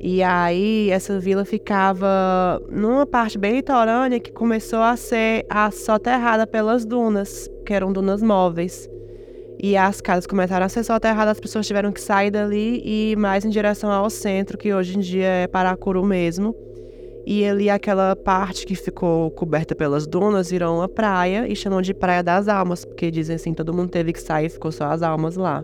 E 0.03 0.23
aí, 0.23 0.89
essa 0.91 1.21
vila 1.21 1.45
ficava 1.45 2.59
numa 2.71 3.05
parte 3.05 3.37
bem 3.37 3.57
litorânea 3.57 4.19
que 4.19 4.33
começou 4.33 4.81
a 4.81 4.97
ser 4.97 5.45
soterrada 5.73 6.47
pelas 6.47 6.87
dunas, 6.87 7.51
que 7.67 7.75
eram 7.75 7.93
dunas 7.93 8.23
móveis. 8.23 8.89
E 9.63 9.77
as 9.77 10.01
casas 10.01 10.27
começaram 10.27 10.65
a 10.65 10.71
ser 10.71 10.85
soterradas, 10.85 11.33
as 11.33 11.41
pessoas 11.41 11.67
tiveram 11.67 11.93
que 11.93 12.01
sair 12.01 12.31
dali 12.31 12.81
e 12.83 13.13
ir 13.13 13.17
mais 13.17 13.45
em 13.45 13.51
direção 13.51 13.93
ao 13.93 14.09
centro, 14.09 14.57
que 14.57 14.73
hoje 14.73 14.97
em 14.97 15.01
dia 15.01 15.27
é 15.27 15.47
Paracuru 15.47 16.03
mesmo. 16.03 16.57
E 17.27 17.45
ali 17.45 17.69
aquela 17.69 18.17
parte 18.17 18.65
que 18.65 18.75
ficou 18.75 19.31
coberta 19.33 19.75
pelas 19.75 20.07
dunas 20.07 20.51
virou 20.51 20.79
uma 20.79 20.89
praia 20.89 21.47
e 21.47 21.55
chamam 21.55 21.83
de 21.83 21.93
Praia 21.93 22.23
das 22.23 22.49
Almas, 22.49 22.87
porque 22.87 23.11
dizem 23.11 23.37
assim, 23.37 23.53
todo 23.53 23.75
mundo 23.75 23.91
teve 23.91 24.15
que 24.15 24.23
sair, 24.23 24.49
ficou 24.49 24.73
só 24.73 24.87
as 24.87 25.03
almas 25.03 25.37
lá. 25.37 25.63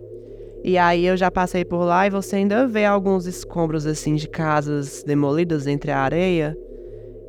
E 0.67 0.77
aí 0.77 1.07
eu 1.07 1.17
já 1.17 1.31
passei 1.31 1.65
por 1.65 1.85
lá 1.85 2.09
e 2.09 2.11
você 2.11 2.35
ainda 2.35 2.67
vê 2.67 2.85
alguns 2.85 3.25
escombros 3.25 3.87
assim 3.87 4.17
de 4.17 4.29
casas 4.29 5.05
demolidas 5.05 5.65
entre 5.69 5.93
a 5.93 6.01
areia. 6.01 6.59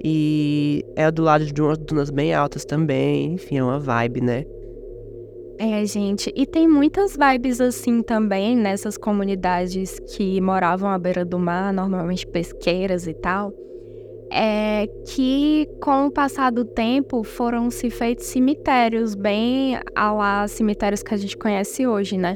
E 0.03 0.84
é 0.96 1.12
do 1.12 1.22
lado 1.22 1.46
de 1.46 1.62
umas 1.62 1.77
dunas 1.77 2.10
bem 2.10 2.34
altas 2.34 2.65
também, 2.65 3.34
enfim, 3.34 3.60
é 3.60 3.63
uma 3.63 3.79
vibe, 3.79 4.22
né? 4.22 4.44
É, 5.60 5.86
gente, 5.86 6.34
e 6.36 6.48
tem 6.48 6.67
muitas 6.67 7.15
vibes 7.15 7.62
assim 7.62 8.01
também 8.01 8.58
nessas 8.58 8.98
comunidades 8.98 10.00
que 10.00 10.41
moravam 10.41 10.89
à 10.89 10.98
beira 10.98 11.24
do 11.24 11.38
mar, 11.38 11.72
normalmente 11.72 12.25
pesqueiras 12.25 13.06
e 13.06 13.13
tal, 13.13 13.53
é 14.32 14.88
que 15.06 15.70
com 15.79 16.08
o 16.08 16.12
passar 16.12 16.51
do 16.51 16.65
tempo 16.65 17.24
foram 17.24 17.70
se 17.70 17.91
feitos 17.91 18.25
cemitérios 18.25 19.13
bem 19.13 19.77
a 19.96 20.12
lá 20.12 20.48
cemitérios 20.48 21.03
que 21.03 21.13
a 21.13 21.17
gente 21.17 21.38
conhece 21.38 21.86
hoje, 21.86 22.17
né? 22.17 22.36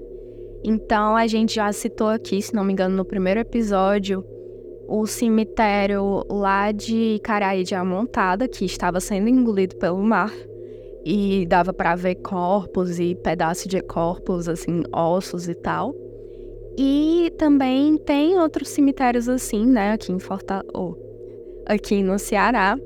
Então 0.63 1.15
a 1.15 1.25
gente 1.27 1.55
já 1.55 1.71
citou 1.71 2.07
aqui, 2.07 2.41
se 2.41 2.53
não 2.53 2.63
me 2.63 2.73
engano, 2.73 2.95
no 2.95 3.05
primeiro 3.05 3.39
episódio, 3.39 4.23
o 4.87 5.07
cemitério 5.07 6.23
lá 6.29 6.71
de 6.71 7.19
Caraí 7.23 7.63
de 7.63 7.73
Amontada, 7.73 8.47
que 8.47 8.65
estava 8.65 8.99
sendo 8.99 9.29
engolido 9.29 9.75
pelo 9.77 10.03
mar 10.03 10.33
e 11.03 11.45
dava 11.47 11.73
para 11.73 11.95
ver 11.95 12.15
corpos 12.15 12.99
e 12.99 13.15
pedaços 13.15 13.65
de 13.65 13.81
corpos, 13.81 14.47
assim, 14.47 14.83
ossos 14.93 15.47
e 15.47 15.55
tal. 15.55 15.95
E 16.77 17.33
também 17.37 17.97
tem 17.97 18.37
outros 18.39 18.69
cemitérios 18.69 19.27
assim, 19.27 19.65
né, 19.65 19.93
aqui 19.93 20.11
em 20.11 20.19
Fortaleza, 20.19 20.67
oh, 20.73 20.95
aqui 21.65 22.01
no 22.03 22.17
Ceará, 22.19 22.77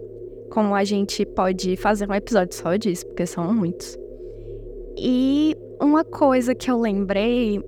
como 0.50 0.74
a 0.74 0.84
gente 0.84 1.25
pode 1.25 1.75
fazer 1.75 2.10
um 2.10 2.13
episódio 2.13 2.55
só 2.55 2.75
disso, 2.75 3.05
porque 3.08 3.25
são 3.25 3.53
muitos. 3.53 3.98
E 4.98 5.55
uma 5.86 6.04
coisa 6.04 6.54
que 6.54 6.70
eu 6.70 6.80
lembrei 6.80 7.62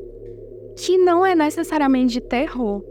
que 0.76 0.98
não 0.98 1.26
é 1.26 1.34
necessariamente 1.34 2.14
de 2.14 2.22
terror, 2.22 2.84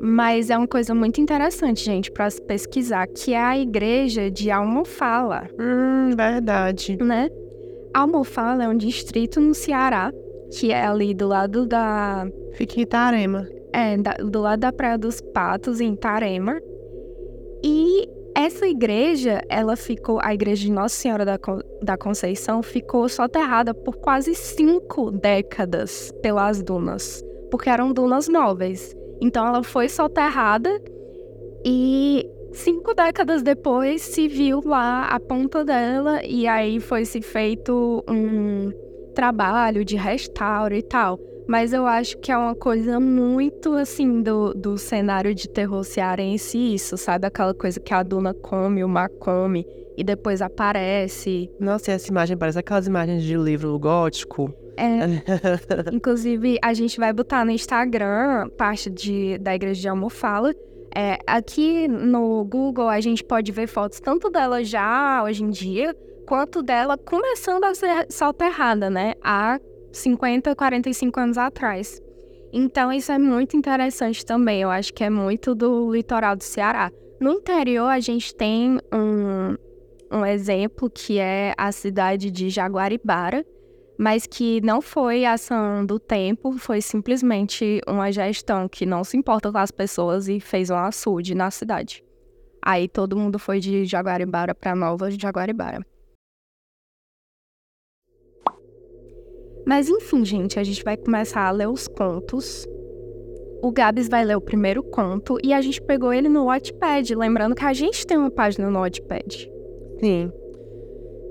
mas 0.00 0.50
é 0.50 0.56
uma 0.58 0.66
coisa 0.66 0.94
muito 0.94 1.20
interessante, 1.20 1.84
gente, 1.84 2.10
para 2.10 2.28
se 2.28 2.42
pesquisar, 2.42 3.06
que 3.06 3.32
é 3.32 3.40
a 3.40 3.58
igreja 3.58 4.30
de 4.30 4.50
Almofala. 4.50 5.48
Hum, 5.58 6.10
verdade. 6.16 6.96
Né? 7.00 7.28
Almofala 7.94 8.64
é 8.64 8.68
um 8.68 8.76
distrito 8.76 9.40
no 9.40 9.54
Ceará, 9.54 10.12
que 10.50 10.72
é 10.72 10.84
ali 10.84 11.14
do 11.14 11.28
lado 11.28 11.66
da. 11.66 12.26
Fica 12.54 12.78
em 12.78 12.82
Itarema. 12.82 13.46
É, 13.72 13.96
da, 13.96 14.12
do 14.12 14.40
lado 14.40 14.60
da 14.60 14.72
Praia 14.72 14.98
dos 14.98 15.20
Patos, 15.20 15.80
em 15.80 15.94
Itarema. 15.94 16.60
E 17.62 18.08
essa 18.34 18.66
igreja, 18.66 19.40
ela 19.48 19.76
ficou, 19.76 20.18
a 20.22 20.34
igreja 20.34 20.62
de 20.64 20.72
Nossa 20.72 20.96
Senhora 20.96 21.24
da, 21.24 21.38
da 21.82 21.96
Conceição 21.96 22.62
ficou 22.62 23.08
soterrada 23.08 23.72
por 23.72 23.96
quase 23.96 24.34
cinco 24.34 25.10
décadas 25.10 26.12
pelas 26.20 26.62
dunas, 26.62 27.24
porque 27.50 27.70
eram 27.70 27.92
dunas 27.92 28.28
móveis. 28.28 28.94
Então 29.20 29.46
ela 29.46 29.62
foi 29.62 29.88
soterrada 29.88 30.68
e 31.64 32.28
cinco 32.52 32.92
décadas 32.92 33.42
depois 33.42 34.02
se 34.02 34.26
viu 34.26 34.60
lá 34.64 35.06
a 35.06 35.20
ponta 35.20 35.64
dela 35.64 36.20
e 36.24 36.46
aí 36.46 36.80
foi 36.80 37.04
se 37.04 37.22
feito 37.22 38.04
um 38.08 38.72
trabalho 39.14 39.84
de 39.84 39.96
restauro 39.96 40.74
e 40.74 40.82
tal. 40.82 41.18
Mas 41.46 41.72
eu 41.72 41.86
acho 41.86 42.18
que 42.18 42.32
é 42.32 42.36
uma 42.36 42.54
coisa 42.54 42.98
muito 42.98 43.74
assim 43.74 44.22
do, 44.22 44.54
do 44.54 44.78
cenário 44.78 45.34
de 45.34 45.48
terror 45.48 45.84
cearense 45.84 46.58
isso, 46.74 46.96
sabe? 46.96 47.26
Aquela 47.26 47.54
coisa 47.54 47.78
que 47.78 47.92
a 47.92 48.02
Duna 48.02 48.32
come, 48.32 48.82
o 48.82 48.88
mar 48.88 49.08
come 49.08 49.66
e 49.96 50.02
depois 50.02 50.40
aparece. 50.40 51.50
Nossa, 51.60 51.90
e 51.90 51.94
essa 51.94 52.10
imagem 52.10 52.36
parece 52.36 52.58
aquelas 52.58 52.86
imagens 52.86 53.22
de 53.22 53.36
livro 53.36 53.78
gótico. 53.78 54.52
É. 54.76 55.22
Inclusive, 55.92 56.58
a 56.62 56.74
gente 56.74 56.98
vai 56.98 57.12
botar 57.12 57.44
no 57.44 57.50
Instagram 57.50 58.48
parte 58.56 58.90
de, 58.90 59.38
da 59.38 59.54
igreja 59.54 59.80
de 59.80 59.88
Almofala. 59.88 60.54
É, 60.96 61.18
aqui 61.26 61.88
no 61.88 62.44
Google 62.44 62.88
a 62.88 63.00
gente 63.00 63.24
pode 63.24 63.50
ver 63.50 63.66
fotos 63.66 63.98
tanto 63.98 64.30
dela 64.30 64.62
já 64.62 65.22
hoje 65.24 65.42
em 65.42 65.50
dia, 65.50 65.94
quanto 66.24 66.62
dela 66.62 66.96
começando 66.96 67.64
a 67.64 67.74
ser 67.74 68.06
soterrada, 68.08 68.88
né? 68.88 69.14
Há 69.20 69.58
50, 69.94 70.54
45 70.54 71.20
anos 71.20 71.38
atrás. 71.38 72.00
Então 72.52 72.92
isso 72.92 73.10
é 73.10 73.18
muito 73.18 73.56
interessante 73.56 74.24
também. 74.24 74.60
Eu 74.60 74.70
acho 74.70 74.92
que 74.92 75.02
é 75.02 75.10
muito 75.10 75.54
do 75.54 75.92
litoral 75.92 76.36
do 76.36 76.44
Ceará. 76.44 76.90
No 77.20 77.32
interior 77.32 77.88
a 77.88 78.00
gente 78.00 78.34
tem 78.34 78.78
um, 78.92 79.56
um 80.10 80.24
exemplo 80.24 80.90
que 80.90 81.18
é 81.18 81.54
a 81.56 81.72
cidade 81.72 82.30
de 82.30 82.50
Jaguaribara, 82.50 83.44
mas 83.98 84.26
que 84.26 84.60
não 84.60 84.82
foi 84.82 85.24
ação 85.24 85.86
do 85.86 85.98
tempo, 85.98 86.52
foi 86.58 86.80
simplesmente 86.80 87.80
uma 87.88 88.10
gestão 88.10 88.68
que 88.68 88.84
não 88.84 89.04
se 89.04 89.16
importa 89.16 89.50
com 89.50 89.58
as 89.58 89.70
pessoas 89.70 90.28
e 90.28 90.40
fez 90.40 90.70
um 90.70 90.76
açude 90.76 91.34
na 91.34 91.50
cidade. 91.50 92.04
Aí 92.60 92.88
todo 92.88 93.16
mundo 93.16 93.38
foi 93.38 93.60
de 93.60 93.84
Jaguaribara 93.84 94.54
para 94.54 94.74
Nova 94.74 95.10
Jaguaribara. 95.10 95.84
Mas 99.66 99.88
enfim, 99.88 100.24
gente, 100.24 100.58
a 100.58 100.64
gente 100.64 100.84
vai 100.84 100.96
começar 100.96 101.46
a 101.46 101.50
ler 101.50 101.68
os 101.68 101.88
contos. 101.88 102.66
O 103.62 103.72
Gabs 103.72 104.08
vai 104.08 104.24
ler 104.24 104.36
o 104.36 104.40
primeiro 104.40 104.82
conto 104.82 105.38
e 105.42 105.52
a 105.52 105.60
gente 105.62 105.80
pegou 105.80 106.12
ele 106.12 106.28
no 106.28 106.46
Wattpad, 106.46 107.14
lembrando 107.14 107.54
que 107.54 107.64
a 107.64 107.72
gente 107.72 108.06
tem 108.06 108.18
uma 108.18 108.30
página 108.30 108.68
no 108.68 108.80
Wattpad. 108.80 109.50
Sim. 110.00 110.30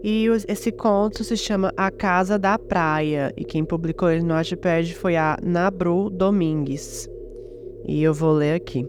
E 0.03 0.25
esse 0.47 0.71
conto 0.71 1.23
se 1.23 1.37
chama 1.37 1.71
A 1.77 1.89
Casa 1.89 2.37
da 2.37 2.57
Praia. 2.57 3.31
E 3.37 3.45
quem 3.45 3.63
publicou 3.63 4.09
ele 4.09 4.23
no 4.23 4.33
Wattpad 4.33 4.95
foi 4.95 5.15
a 5.15 5.37
Nabru 5.41 6.09
Domingues. 6.09 7.07
E 7.85 8.03
eu 8.03 8.13
vou 8.13 8.33
ler 8.33 8.55
aqui. 8.55 8.85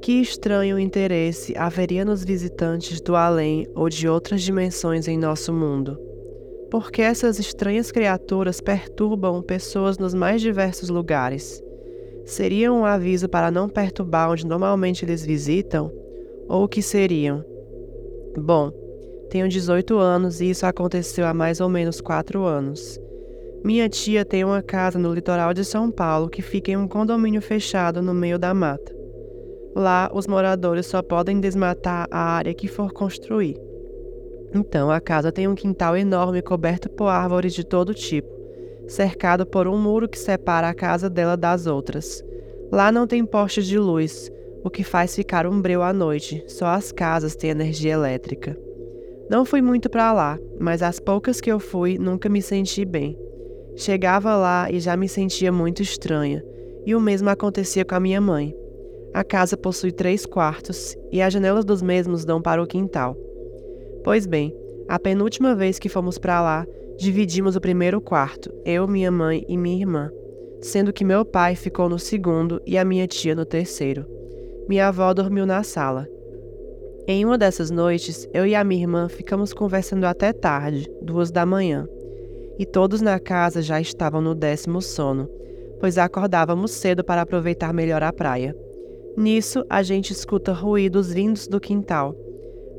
Que 0.00 0.20
estranho 0.20 0.78
interesse 0.78 1.54
haveria 1.58 2.04
nos 2.04 2.24
visitantes 2.24 3.00
do 3.00 3.16
além 3.16 3.66
ou 3.74 3.88
de 3.88 4.08
outras 4.08 4.42
dimensões 4.42 5.08
em 5.08 5.18
nosso 5.18 5.52
mundo? 5.52 6.07
Por 6.70 6.90
que 6.90 7.00
essas 7.00 7.38
estranhas 7.38 7.90
criaturas 7.90 8.60
perturbam 8.60 9.42
pessoas 9.42 9.96
nos 9.96 10.12
mais 10.12 10.42
diversos 10.42 10.90
lugares? 10.90 11.62
Seria 12.26 12.70
um 12.70 12.84
aviso 12.84 13.26
para 13.26 13.50
não 13.50 13.70
perturbar 13.70 14.30
onde 14.30 14.46
normalmente 14.46 15.02
eles 15.02 15.24
visitam? 15.24 15.90
Ou 16.46 16.64
o 16.64 16.68
que 16.68 16.82
seriam? 16.82 17.42
Bom, 18.36 18.70
tenho 19.30 19.48
18 19.48 19.96
anos 19.98 20.42
e 20.42 20.50
isso 20.50 20.66
aconteceu 20.66 21.26
há 21.26 21.32
mais 21.32 21.58
ou 21.58 21.70
menos 21.70 22.02
4 22.02 22.44
anos. 22.44 23.00
Minha 23.64 23.88
tia 23.88 24.24
tem 24.24 24.44
uma 24.44 24.62
casa 24.62 24.98
no 24.98 25.12
litoral 25.12 25.54
de 25.54 25.64
São 25.64 25.90
Paulo 25.90 26.28
que 26.28 26.42
fica 26.42 26.70
em 26.70 26.76
um 26.76 26.86
condomínio 26.86 27.40
fechado 27.40 28.02
no 28.02 28.12
meio 28.12 28.38
da 28.38 28.52
mata. 28.52 28.94
Lá, 29.74 30.10
os 30.12 30.26
moradores 30.26 30.86
só 30.86 31.02
podem 31.02 31.40
desmatar 31.40 32.06
a 32.10 32.18
área 32.18 32.52
que 32.52 32.68
for 32.68 32.92
construir. 32.92 33.67
Então 34.54 34.90
a 34.90 35.00
casa 35.00 35.30
tem 35.30 35.46
um 35.46 35.54
quintal 35.54 35.96
enorme 35.96 36.40
coberto 36.40 36.88
por 36.88 37.06
árvores 37.06 37.52
de 37.52 37.64
todo 37.64 37.94
tipo, 37.94 38.28
cercado 38.86 39.44
por 39.44 39.68
um 39.68 39.78
muro 39.78 40.08
que 40.08 40.18
separa 40.18 40.68
a 40.68 40.74
casa 40.74 41.10
dela 41.10 41.36
das 41.36 41.66
outras. 41.66 42.24
Lá 42.72 42.90
não 42.90 43.06
tem 43.06 43.24
postes 43.24 43.66
de 43.66 43.78
luz, 43.78 44.30
o 44.64 44.70
que 44.70 44.82
faz 44.82 45.14
ficar 45.14 45.46
um 45.46 45.60
breu 45.60 45.82
à 45.82 45.92
noite, 45.92 46.42
só 46.46 46.66
as 46.66 46.92
casas 46.92 47.36
têm 47.36 47.50
energia 47.50 47.92
elétrica. 47.92 48.56
Não 49.30 49.44
fui 49.44 49.60
muito 49.60 49.90
para 49.90 50.12
lá, 50.12 50.38
mas 50.58 50.82
as 50.82 50.98
poucas 50.98 51.40
que 51.40 51.52
eu 51.52 51.60
fui 51.60 51.98
nunca 51.98 52.28
me 52.28 52.40
senti 52.40 52.84
bem. 52.84 53.18
Chegava 53.76 54.34
lá 54.36 54.70
e 54.70 54.80
já 54.80 54.96
me 54.96 55.08
sentia 55.08 55.52
muito 55.52 55.82
estranha, 55.82 56.42
e 56.84 56.94
o 56.94 57.00
mesmo 57.00 57.28
acontecia 57.28 57.84
com 57.84 57.94
a 57.94 58.00
minha 58.00 58.20
mãe. 58.20 58.54
A 59.14 59.22
casa 59.22 59.56
possui 59.56 59.92
três 59.92 60.26
quartos 60.26 60.96
e 61.12 61.20
as 61.22 61.32
janelas 61.32 61.64
dos 61.64 61.82
mesmos 61.82 62.24
dão 62.24 62.40
para 62.40 62.62
o 62.62 62.66
quintal. 62.66 63.16
Pois 64.04 64.26
bem, 64.26 64.54
a 64.88 64.98
penúltima 64.98 65.54
vez 65.54 65.78
que 65.78 65.88
fomos 65.88 66.18
para 66.18 66.40
lá, 66.40 66.66
dividimos 66.96 67.56
o 67.56 67.60
primeiro 67.60 68.00
quarto, 68.00 68.52
eu, 68.64 68.88
minha 68.88 69.10
mãe 69.10 69.44
e 69.48 69.56
minha 69.56 69.78
irmã, 69.78 70.10
sendo 70.60 70.92
que 70.92 71.04
meu 71.04 71.24
pai 71.24 71.54
ficou 71.54 71.88
no 71.88 71.98
segundo 71.98 72.60
e 72.66 72.78
a 72.78 72.84
minha 72.84 73.06
tia 73.06 73.34
no 73.34 73.44
terceiro. 73.44 74.06
Minha 74.68 74.88
avó 74.88 75.12
dormiu 75.14 75.46
na 75.46 75.62
sala. 75.62 76.08
Em 77.06 77.24
uma 77.24 77.38
dessas 77.38 77.70
noites, 77.70 78.28
eu 78.34 78.46
e 78.46 78.54
a 78.54 78.62
minha 78.62 78.82
irmã 78.82 79.08
ficamos 79.08 79.54
conversando 79.54 80.04
até 80.04 80.32
tarde, 80.32 80.90
duas 81.00 81.30
da 81.30 81.46
manhã, 81.46 81.88
e 82.58 82.66
todos 82.66 83.00
na 83.00 83.18
casa 83.18 83.62
já 83.62 83.80
estavam 83.80 84.20
no 84.20 84.34
décimo 84.34 84.82
sono, 84.82 85.28
pois 85.80 85.96
acordávamos 85.96 86.72
cedo 86.72 87.04
para 87.04 87.22
aproveitar 87.22 87.72
melhor 87.72 88.02
a 88.02 88.12
praia. 88.12 88.54
Nisso, 89.16 89.64
a 89.70 89.82
gente 89.82 90.12
escuta 90.12 90.52
ruídos 90.52 91.12
vindos 91.12 91.46
do 91.48 91.60
quintal. 91.60 92.14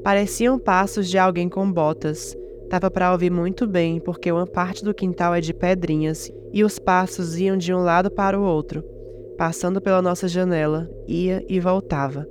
Pareciam 0.03 0.57
passos 0.57 1.09
de 1.09 1.17
alguém 1.17 1.49
com 1.49 1.69
botas. 1.71 2.35
Tava 2.69 2.89
para 2.89 3.11
ouvir 3.11 3.31
muito 3.31 3.67
bem, 3.67 3.99
porque 3.99 4.31
uma 4.31 4.47
parte 4.47 4.83
do 4.83 4.93
quintal 4.93 5.35
é 5.35 5.41
de 5.41 5.53
pedrinhas 5.53 6.31
e 6.53 6.63
os 6.63 6.79
passos 6.79 7.37
iam 7.37 7.57
de 7.57 7.73
um 7.73 7.83
lado 7.83 8.09
para 8.09 8.39
o 8.39 8.43
outro, 8.43 8.83
passando 9.37 9.81
pela 9.81 10.01
nossa 10.01 10.27
janela, 10.27 10.89
ia 11.07 11.43
e 11.49 11.59
voltava. 11.59 12.27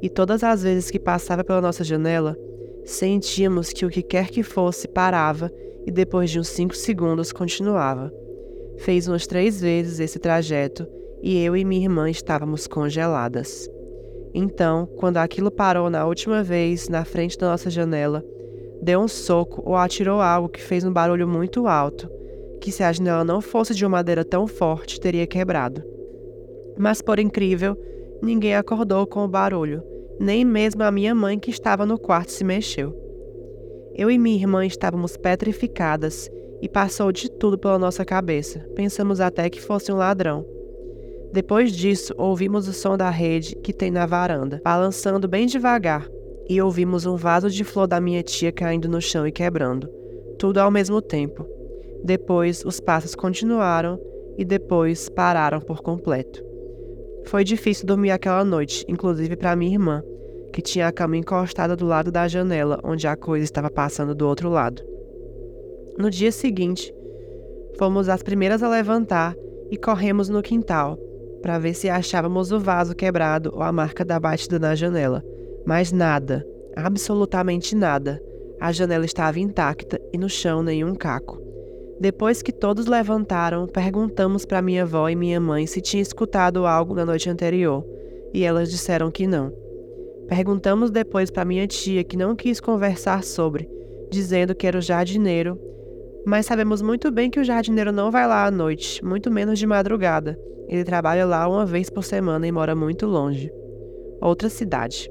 E 0.00 0.08
todas 0.08 0.44
as 0.44 0.62
vezes 0.62 0.90
que 0.90 0.98
passava 0.98 1.42
pela 1.42 1.60
nossa 1.60 1.82
janela, 1.82 2.36
sentíamos 2.84 3.72
que 3.72 3.84
o 3.84 3.90
que 3.90 4.02
quer 4.02 4.28
que 4.28 4.42
fosse 4.42 4.86
parava 4.86 5.50
e 5.86 5.90
depois 5.90 6.30
de 6.30 6.38
uns 6.38 6.48
cinco 6.48 6.76
segundos 6.76 7.32
continuava. 7.32 8.12
Fez 8.78 9.08
umas 9.08 9.26
três 9.26 9.60
vezes 9.60 9.98
esse 9.98 10.18
trajeto 10.18 10.86
e 11.22 11.42
eu 11.42 11.56
e 11.56 11.64
minha 11.64 11.84
irmã 11.84 12.08
estávamos 12.08 12.66
congeladas. 12.66 13.68
Então, 14.34 14.86
quando 14.96 15.16
aquilo 15.16 15.50
parou 15.50 15.88
na 15.88 16.06
última 16.06 16.42
vez 16.42 16.88
na 16.88 17.04
frente 17.04 17.38
da 17.38 17.50
nossa 17.50 17.70
janela, 17.70 18.24
deu 18.82 19.00
um 19.00 19.08
soco 19.08 19.62
ou 19.64 19.76
atirou 19.76 20.20
algo 20.20 20.48
que 20.48 20.62
fez 20.62 20.84
um 20.84 20.92
barulho 20.92 21.26
muito 21.26 21.66
alto, 21.66 22.08
que 22.60 22.70
se 22.70 22.82
a 22.82 22.92
janela 22.92 23.24
não 23.24 23.40
fosse 23.40 23.74
de 23.74 23.84
uma 23.84 23.98
madeira 23.98 24.24
tão 24.24 24.46
forte, 24.46 25.00
teria 25.00 25.26
quebrado. 25.26 25.82
Mas, 26.76 27.00
por 27.02 27.18
incrível, 27.18 27.76
ninguém 28.22 28.54
acordou 28.54 29.06
com 29.06 29.24
o 29.24 29.28
barulho, 29.28 29.82
nem 30.20 30.44
mesmo 30.44 30.82
a 30.82 30.90
minha 30.90 31.14
mãe 31.14 31.38
que 31.38 31.50
estava 31.50 31.86
no 31.86 31.98
quarto 31.98 32.32
se 32.32 32.44
mexeu. 32.44 32.94
Eu 33.94 34.10
e 34.10 34.18
minha 34.18 34.36
irmã 34.36 34.64
estávamos 34.64 35.16
petrificadas 35.16 36.30
e 36.60 36.68
passou 36.68 37.10
de 37.10 37.30
tudo 37.30 37.58
pela 37.58 37.78
nossa 37.78 38.04
cabeça. 38.04 38.60
Pensamos 38.74 39.20
até 39.20 39.48
que 39.50 39.60
fosse 39.60 39.90
um 39.90 39.96
ladrão. 39.96 40.44
Depois 41.32 41.72
disso, 41.72 42.14
ouvimos 42.16 42.68
o 42.68 42.72
som 42.72 42.96
da 42.96 43.10
rede 43.10 43.54
que 43.56 43.72
tem 43.72 43.90
na 43.90 44.06
varanda, 44.06 44.60
balançando 44.64 45.28
bem 45.28 45.46
devagar, 45.46 46.08
e 46.48 46.60
ouvimos 46.60 47.04
um 47.04 47.16
vaso 47.16 47.50
de 47.50 47.62
flor 47.64 47.86
da 47.86 48.00
minha 48.00 48.22
tia 48.22 48.50
caindo 48.50 48.88
no 48.88 49.00
chão 49.00 49.26
e 49.26 49.32
quebrando, 49.32 49.88
tudo 50.38 50.58
ao 50.58 50.70
mesmo 50.70 51.02
tempo. 51.02 51.46
Depois, 52.02 52.64
os 52.64 52.80
passos 52.80 53.14
continuaram 53.14 54.00
e 54.38 54.44
depois 54.44 55.08
pararam 55.10 55.60
por 55.60 55.82
completo. 55.82 56.42
Foi 57.26 57.44
difícil 57.44 57.86
dormir 57.86 58.10
aquela 58.10 58.44
noite, 58.44 58.84
inclusive 58.88 59.36
para 59.36 59.54
minha 59.54 59.72
irmã, 59.72 60.02
que 60.52 60.62
tinha 60.62 60.88
a 60.88 60.92
cama 60.92 61.16
encostada 61.16 61.76
do 61.76 61.84
lado 61.84 62.10
da 62.10 62.26
janela, 62.26 62.80
onde 62.82 63.06
a 63.06 63.16
coisa 63.16 63.44
estava 63.44 63.70
passando 63.70 64.14
do 64.14 64.26
outro 64.26 64.48
lado. 64.48 64.82
No 65.98 66.08
dia 66.08 66.32
seguinte, 66.32 66.94
fomos 67.78 68.08
as 68.08 68.22
primeiras 68.22 68.62
a 68.62 68.68
levantar 68.68 69.34
e 69.70 69.76
corremos 69.76 70.30
no 70.30 70.40
quintal, 70.40 70.98
para 71.42 71.58
ver 71.58 71.74
se 71.74 71.88
achávamos 71.88 72.52
o 72.52 72.58
vaso 72.58 72.94
quebrado 72.94 73.52
ou 73.54 73.62
a 73.62 73.72
marca 73.72 74.04
da 74.04 74.18
batida 74.18 74.58
na 74.58 74.74
janela. 74.74 75.24
Mas 75.66 75.92
nada, 75.92 76.46
absolutamente 76.76 77.74
nada. 77.74 78.20
A 78.60 78.72
janela 78.72 79.04
estava 79.04 79.38
intacta 79.38 80.00
e 80.12 80.18
no 80.18 80.28
chão 80.28 80.62
nenhum 80.62 80.94
caco. 80.94 81.40
Depois 82.00 82.42
que 82.42 82.52
todos 82.52 82.86
levantaram, 82.86 83.66
perguntamos 83.66 84.44
para 84.44 84.62
minha 84.62 84.82
avó 84.82 85.08
e 85.08 85.16
minha 85.16 85.40
mãe 85.40 85.66
se 85.66 85.80
tinha 85.80 86.02
escutado 86.02 86.64
algo 86.64 86.94
na 86.94 87.04
noite 87.04 87.28
anterior, 87.28 87.84
e 88.32 88.44
elas 88.44 88.70
disseram 88.70 89.10
que 89.10 89.26
não. 89.26 89.52
Perguntamos 90.28 90.90
depois 90.90 91.30
para 91.30 91.44
minha 91.44 91.66
tia, 91.66 92.04
que 92.04 92.16
não 92.16 92.36
quis 92.36 92.60
conversar 92.60 93.24
sobre, 93.24 93.68
dizendo 94.10 94.54
que 94.54 94.66
era 94.66 94.78
o 94.78 94.82
jardineiro, 94.82 95.58
mas 96.28 96.44
sabemos 96.44 96.82
muito 96.82 97.10
bem 97.10 97.30
que 97.30 97.40
o 97.40 97.44
jardineiro 97.44 97.90
não 97.90 98.10
vai 98.10 98.26
lá 98.26 98.44
à 98.44 98.50
noite, 98.50 99.02
muito 99.02 99.30
menos 99.30 99.58
de 99.58 99.66
madrugada. 99.66 100.38
Ele 100.68 100.84
trabalha 100.84 101.24
lá 101.24 101.48
uma 101.48 101.64
vez 101.64 101.88
por 101.88 102.04
semana 102.04 102.46
e 102.46 102.52
mora 102.52 102.76
muito 102.76 103.06
longe. 103.06 103.50
Outra 104.20 104.50
cidade. 104.50 105.10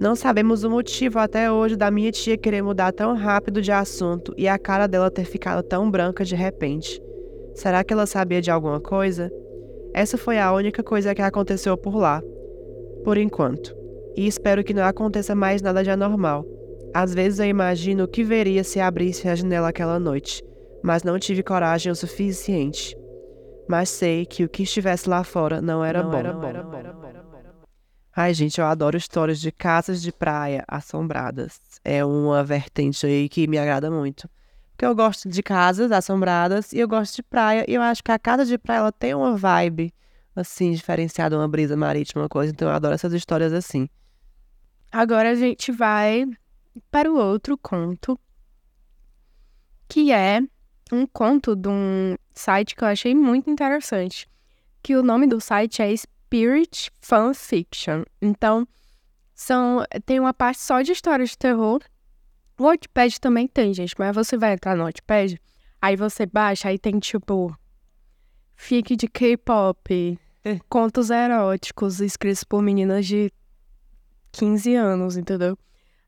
Não 0.00 0.16
sabemos 0.16 0.64
o 0.64 0.70
motivo 0.70 1.20
até 1.20 1.52
hoje 1.52 1.76
da 1.76 1.88
minha 1.88 2.10
tia 2.10 2.36
querer 2.36 2.62
mudar 2.62 2.90
tão 2.90 3.14
rápido 3.14 3.62
de 3.62 3.70
assunto 3.70 4.34
e 4.36 4.48
a 4.48 4.58
cara 4.58 4.88
dela 4.88 5.08
ter 5.08 5.24
ficado 5.24 5.62
tão 5.62 5.88
branca 5.88 6.24
de 6.24 6.34
repente. 6.34 7.00
Será 7.54 7.84
que 7.84 7.92
ela 7.92 8.06
sabia 8.06 8.42
de 8.42 8.50
alguma 8.50 8.80
coisa? 8.80 9.30
Essa 9.94 10.18
foi 10.18 10.40
a 10.40 10.52
única 10.52 10.82
coisa 10.82 11.14
que 11.14 11.22
aconteceu 11.22 11.76
por 11.76 11.94
lá. 11.94 12.20
Por 13.04 13.16
enquanto. 13.16 13.72
E 14.16 14.26
espero 14.26 14.64
que 14.64 14.74
não 14.74 14.82
aconteça 14.82 15.32
mais 15.32 15.62
nada 15.62 15.84
de 15.84 15.90
anormal. 15.90 16.44
Às 16.92 17.14
vezes 17.14 17.38
eu 17.38 17.46
imagino 17.46 18.04
o 18.04 18.08
que 18.08 18.24
veria 18.24 18.64
se 18.64 18.80
abrisse 18.80 19.28
a 19.28 19.34
janela 19.34 19.68
aquela 19.68 19.98
noite, 19.98 20.42
mas 20.82 21.02
não 21.02 21.18
tive 21.18 21.42
coragem 21.42 21.92
o 21.92 21.96
suficiente 21.96 22.96
mas 23.70 23.88
sei 23.88 24.26
que 24.26 24.42
o 24.42 24.48
que 24.48 24.64
estivesse 24.64 25.08
lá 25.08 25.22
fora 25.22 25.62
não 25.62 25.84
era 25.84 26.02
não 26.02 26.10
bom. 26.10 26.16
Era 26.18 26.32
bom. 26.32 26.44
Era 26.44 26.62
bom. 26.64 26.80
Ai, 28.16 28.34
gente, 28.34 28.60
eu 28.60 28.66
adoro 28.66 28.96
histórias 28.96 29.40
de 29.40 29.52
casas 29.52 30.02
de 30.02 30.10
praia 30.10 30.64
assombradas. 30.66 31.60
É 31.84 32.04
uma 32.04 32.42
vertente 32.42 33.06
aí 33.06 33.28
que 33.28 33.46
me 33.46 33.56
agrada 33.56 33.88
muito. 33.88 34.28
Porque 34.72 34.84
eu 34.84 34.92
gosto 34.92 35.28
de 35.28 35.40
casas 35.40 35.92
assombradas 35.92 36.72
e 36.72 36.80
eu 36.80 36.88
gosto 36.88 37.14
de 37.14 37.22
praia. 37.22 37.64
E 37.68 37.74
eu 37.74 37.80
acho 37.80 38.02
que 38.02 38.10
a 38.10 38.18
casa 38.18 38.44
de 38.44 38.58
praia 38.58 38.78
ela 38.80 38.92
tem 38.92 39.14
uma 39.14 39.36
vibe, 39.36 39.94
assim, 40.34 40.72
diferenciada, 40.72 41.38
uma 41.38 41.46
brisa 41.46 41.76
marítima, 41.76 42.22
uma 42.22 42.28
coisa. 42.28 42.50
Então 42.52 42.66
eu 42.66 42.74
adoro 42.74 42.94
essas 42.94 43.12
histórias 43.12 43.52
assim. 43.52 43.88
Agora 44.90 45.30
a 45.30 45.34
gente 45.36 45.70
vai 45.70 46.26
para 46.90 47.10
o 47.10 47.16
outro 47.16 47.56
conto, 47.58 48.18
que 49.88 50.12
é 50.12 50.40
um 50.92 51.06
conto 51.06 51.54
de 51.56 51.68
um 51.68 52.16
site 52.34 52.74
que 52.74 52.84
eu 52.84 52.88
achei 52.88 53.14
muito 53.14 53.50
interessante, 53.50 54.28
que 54.82 54.96
o 54.96 55.02
nome 55.02 55.26
do 55.26 55.40
site 55.40 55.82
é 55.82 55.94
Spirit 55.96 56.90
Fan 57.00 57.34
Fiction. 57.34 58.04
Então, 58.20 58.66
são 59.34 59.84
tem 60.04 60.20
uma 60.20 60.34
parte 60.34 60.60
só 60.60 60.82
de 60.82 60.92
histórias 60.92 61.30
de 61.30 61.38
terror. 61.38 61.80
O 62.58 62.64
Wattpad 62.64 63.20
também 63.20 63.48
tem, 63.48 63.72
gente, 63.72 63.94
mas 63.98 64.14
você 64.14 64.36
vai 64.36 64.52
entrar 64.52 64.76
no 64.76 64.84
Wattpad, 64.84 65.40
aí 65.80 65.96
você 65.96 66.26
baixa, 66.26 66.68
aí 66.68 66.78
tem 66.78 66.98
tipo 66.98 67.56
fique 68.54 68.94
de 68.94 69.08
K-pop, 69.08 70.18
contos 70.68 71.08
eróticos 71.08 72.00
escritos 72.00 72.44
por 72.44 72.60
meninas 72.60 73.06
de 73.06 73.32
15 74.32 74.74
anos, 74.74 75.16
entendeu? 75.16 75.58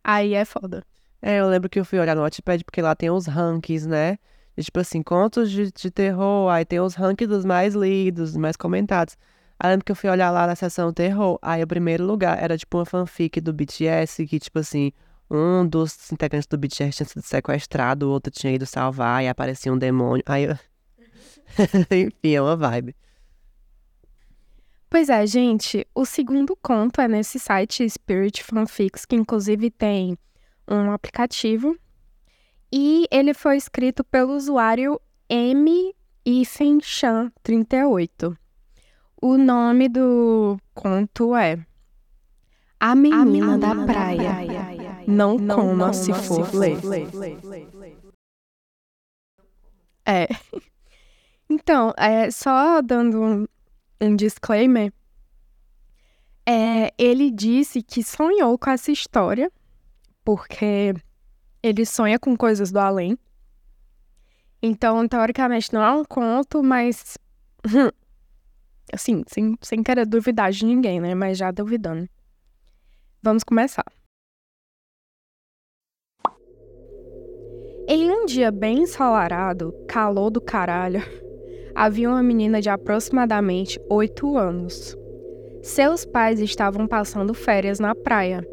Aí 0.05 0.35
é 0.35 0.45
foda. 0.45 0.85
É, 1.21 1.38
eu 1.38 1.49
lembro 1.49 1.71
que 1.71 1.79
eu 1.79 1.85
fui 1.85 1.99
olhar 1.99 2.17
no 2.17 2.23
Wattpad 2.23 2.65
porque 2.65 2.83
lá 2.83 2.95
tem 2.95 3.11
os 3.11 3.27
rankings, 3.27 3.87
né? 3.87 4.19
E, 4.57 4.62
tipo 4.62 4.81
assim, 4.81 5.03
contos 5.03 5.51
de, 5.51 5.71
de 5.73 5.91
terror, 5.91 6.51
aí 6.51 6.65
tem 6.65 6.81
os 6.81 6.95
rankings 6.95 7.29
dos 7.29 7.45
mais 7.45 7.75
lidos, 7.75 8.37
mais 8.37 8.57
comentados. 8.57 9.17
Aí 9.59 9.71
lembro 9.71 9.85
que 9.85 9.93
eu 9.93 9.97
fui 9.97 10.11
olhar 10.11 10.31
lá 10.31 10.47
na 10.47 10.57
seção 10.57 10.93
terror, 10.93 11.38
aí 11.41 11.62
o 11.62 11.67
primeiro 11.67 12.05
lugar 12.05 12.43
era 12.43 12.59
tipo 12.59 12.79
uma 12.79 12.85
fanfic 12.85 13.41
do 13.41 13.53
BTS, 13.53 14.27
que 14.27 14.41
tipo 14.41 14.59
assim, 14.59 14.93
um 15.31 15.67
dos 15.67 16.11
integrantes 16.12 16.49
do 16.49 16.59
BTS 16.59 16.97
tinha 16.97 17.09
sido 17.09 17.23
sequestrado, 17.23 18.09
o 18.09 18.11
outro 18.11 18.31
tinha 18.33 18.53
ido 18.53 18.67
salvar 18.67 19.23
e 19.23 19.29
aparecia 19.29 19.73
um 19.73 19.79
demônio. 19.79 20.25
Aí 20.27 20.45
eu... 20.45 20.59
Enfim, 21.91 22.35
é 22.35 22.43
uma 22.43 22.57
vibe. 22.57 22.97
Pois 24.92 25.09
é, 25.09 25.26
gente, 25.26 25.87
o 25.94 26.05
segundo 26.05 26.55
conto 26.55 27.00
é 27.00 27.09
nesse 27.09 27.38
site 27.38 27.88
Spirit 27.88 28.44
Fanfics, 28.44 29.07
que 29.07 29.16
inclusive 29.16 29.70
tem 29.70 30.18
um 30.68 30.92
aplicativo 30.92 31.74
e 32.70 33.07
ele 33.11 33.33
foi 33.33 33.57
escrito 33.57 34.05
pelo 34.05 34.35
usuário 34.37 35.00
M. 35.31 35.94
Ifenchan 36.26 37.33
38. 37.42 38.37
O 39.22 39.38
nome 39.38 39.88
do 39.88 40.59
conto 40.74 41.35
é 41.35 41.64
A 42.78 42.94
Menina, 42.94 43.22
A 43.22 43.24
Menina 43.24 43.59
da, 43.59 43.72
da, 43.72 43.87
Praia. 43.87 44.31
praia. 44.31 45.05
não, 45.07 45.38
não 45.38 45.57
coma, 45.57 45.70
coma 45.70 45.92
se 45.94 46.12
for 46.12 46.55
ler. 46.55 46.76
É. 50.05 50.28
Então, 51.55 51.92
é, 51.98 52.31
só 52.31 52.81
dando 52.81 53.46
um, 54.03 54.17
disclaimer, 54.17 54.93
é, 56.47 56.93
ele 56.99 57.31
disse 57.31 57.83
que 57.83 58.03
sonhou 58.03 58.59
com 58.59 58.71
essa 58.71 58.91
história, 58.91 59.51
porque 60.25 60.95
ele 61.62 61.87
sonha 61.87 62.19
com 62.19 62.37
coisas 62.37 62.73
do 62.73 62.79
além. 62.79 63.17
Então, 64.61 65.07
teoricamente, 65.09 65.73
não 65.73 65.83
é 65.83 65.91
um 65.93 66.05
conto, 66.05 66.62
mas. 66.62 67.19
Assim, 68.93 69.23
sem, 69.27 69.57
sem 69.62 69.83
querer 69.83 70.07
duvidar 70.07 70.51
de 70.53 70.67
ninguém, 70.67 71.01
né? 71.01 71.15
Mas 71.15 71.38
já 71.38 71.51
duvidando. 71.51 72.09
Vamos 73.23 73.43
começar. 73.43 73.85
Em 77.88 78.11
um 78.11 78.27
dia 78.27 78.51
bem 78.51 78.83
ensolarado, 78.83 79.75
calor 79.88 80.31
do 80.31 80.41
caralho, 80.41 81.03
havia 81.75 82.09
uma 82.09 82.23
menina 82.23 82.61
de 82.61 82.69
aproximadamente 82.69 83.81
oito 83.89 84.37
anos. 84.37 84.97
Seus 85.63 86.05
pais 86.05 86.41
estavam 86.41 86.87
passando 86.87 87.35
férias 87.35 87.79
na 87.79 87.95
praia. 87.95 88.47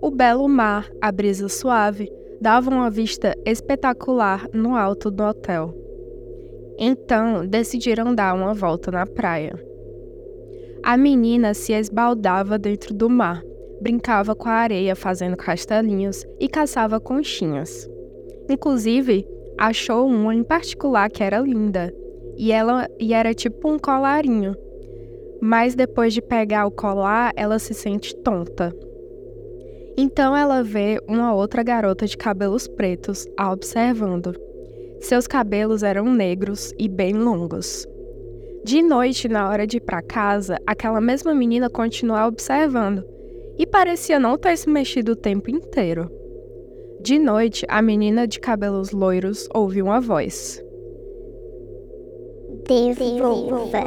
O 0.00 0.10
belo 0.10 0.48
mar, 0.48 0.88
a 1.00 1.10
brisa 1.10 1.48
suave, 1.48 2.10
davam 2.40 2.74
uma 2.78 2.90
vista 2.90 3.36
espetacular 3.44 4.46
no 4.52 4.76
alto 4.76 5.10
do 5.10 5.24
hotel. 5.24 5.74
Então, 6.78 7.46
decidiram 7.46 8.14
dar 8.14 8.34
uma 8.34 8.52
volta 8.52 8.90
na 8.90 9.06
praia. 9.06 9.58
A 10.82 10.96
menina 10.96 11.54
se 11.54 11.72
esbaldava 11.72 12.58
dentro 12.58 12.94
do 12.94 13.10
mar, 13.10 13.42
brincava 13.80 14.34
com 14.34 14.48
a 14.48 14.52
areia 14.52 14.94
fazendo 14.94 15.36
castelinhos 15.36 16.24
e 16.38 16.48
caçava 16.48 17.00
conchinhas. 17.00 17.90
Inclusive, 18.48 19.26
achou 19.58 20.06
uma 20.06 20.34
em 20.34 20.44
particular 20.44 21.10
que 21.10 21.24
era 21.24 21.40
linda, 21.40 21.92
e 22.36 22.52
ela 22.52 22.88
e 22.98 23.14
era 23.14 23.34
tipo 23.34 23.68
um 23.70 23.78
colarinho. 23.78 24.54
Mas 25.40 25.74
depois 25.74 26.14
de 26.14 26.22
pegar 26.22 26.66
o 26.66 26.70
colar, 26.70 27.32
ela 27.36 27.58
se 27.58 27.74
sente 27.74 28.14
tonta 28.16 28.74
então 29.96 30.36
ela 30.36 30.62
vê 30.62 31.00
uma 31.08 31.34
outra 31.34 31.62
garota 31.62 32.06
de 32.06 32.16
cabelos 32.18 32.68
pretos 32.68 33.26
a 33.36 33.50
observando. 33.50 34.34
Seus 35.00 35.26
cabelos 35.26 35.82
eram 35.82 36.04
negros 36.04 36.72
e 36.78 36.86
bem 36.86 37.14
longos. 37.14 37.86
De 38.62 38.82
noite, 38.82 39.26
na 39.26 39.48
hora 39.48 39.66
de 39.66 39.78
ir 39.78 39.80
para 39.80 40.02
casa, 40.02 40.58
aquela 40.66 41.00
mesma 41.00 41.34
menina 41.34 41.70
continua 41.70 42.26
observando 42.26 43.02
e 43.58 43.66
parecia 43.66 44.20
não 44.20 44.36
ter 44.36 44.56
se 44.58 44.68
mexido 44.68 45.12
o 45.12 45.16
tempo 45.16 45.50
inteiro. 45.50 46.10
De 47.00 47.18
noite, 47.18 47.64
a 47.68 47.80
menina 47.80 48.26
de 48.26 48.38
cabelos 48.38 48.90
loiros 48.90 49.48
ouviu 49.54 49.86
uma 49.86 50.00
voz. 50.00 50.62
Devolva. 52.66 53.78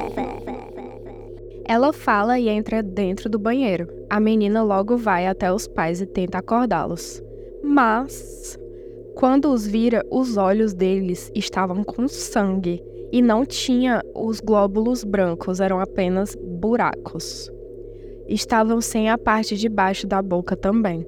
Ela 1.65 1.91
fala 1.91 2.39
e 2.39 2.47
entra 2.47 2.81
dentro 2.81 3.29
do 3.29 3.37
banheiro. 3.37 3.89
A 4.09 4.21
menina 4.21 4.63
logo 4.63 4.95
vai 4.95 5.27
até 5.27 5.51
os 5.51 5.67
pais 5.67 5.99
e 5.99 6.05
tenta 6.05 6.37
acordá-los. 6.37 7.21
Mas, 7.61 8.57
quando 9.15 9.51
os 9.51 9.67
vira, 9.67 10.05
os 10.09 10.37
olhos 10.37 10.73
deles 10.73 11.29
estavam 11.35 11.83
com 11.83 12.07
sangue 12.07 12.81
e 13.11 13.21
não 13.21 13.45
tinha 13.45 14.01
os 14.15 14.39
glóbulos 14.39 15.03
brancos, 15.03 15.59
eram 15.59 15.81
apenas 15.81 16.35
buracos. 16.35 17.51
Estavam 18.29 18.79
sem 18.79 19.09
a 19.09 19.17
parte 19.17 19.57
de 19.57 19.67
baixo 19.67 20.07
da 20.07 20.21
boca 20.21 20.55
também. 20.55 21.05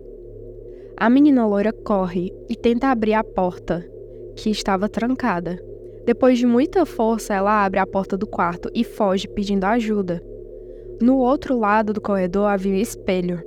A 0.97 1.09
menina 1.09 1.47
loira 1.47 1.71
corre 1.71 2.33
e 2.49 2.55
tenta 2.55 2.87
abrir 2.87 3.13
a 3.13 3.23
porta, 3.23 3.87
que 4.35 4.49
estava 4.49 4.89
trancada. 4.89 5.70
Depois 6.05 6.37
de 6.39 6.45
muita 6.45 6.85
força, 6.85 7.33
ela 7.33 7.63
abre 7.63 7.79
a 7.79 7.85
porta 7.85 8.17
do 8.17 8.25
quarto 8.25 8.69
e 8.73 8.83
foge 8.83 9.27
pedindo 9.27 9.65
ajuda. 9.65 10.21
No 11.01 11.17
outro 11.17 11.57
lado 11.57 11.93
do 11.93 12.01
corredor 12.01 12.47
havia 12.47 12.73
um 12.73 12.77
espelho. 12.77 13.41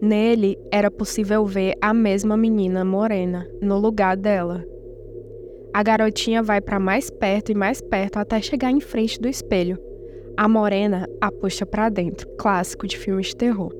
Nele 0.00 0.56
era 0.70 0.90
possível 0.90 1.44
ver 1.44 1.74
a 1.80 1.92
mesma 1.92 2.36
menina 2.36 2.84
morena, 2.84 3.48
no 3.60 3.78
lugar 3.78 4.16
dela. 4.16 4.64
A 5.74 5.82
garotinha 5.82 6.42
vai 6.42 6.60
para 6.60 6.78
mais 6.78 7.10
perto 7.10 7.50
e 7.52 7.54
mais 7.54 7.80
perto 7.80 8.18
até 8.18 8.40
chegar 8.40 8.70
em 8.70 8.80
frente 8.80 9.20
do 9.20 9.28
espelho. 9.28 9.78
A 10.36 10.48
morena 10.48 11.08
a 11.20 11.30
puxa 11.32 11.66
para 11.66 11.88
dentro, 11.88 12.28
clássico 12.36 12.86
de 12.86 12.96
filmes 12.96 13.28
de 13.28 13.36
terror. 13.36 13.72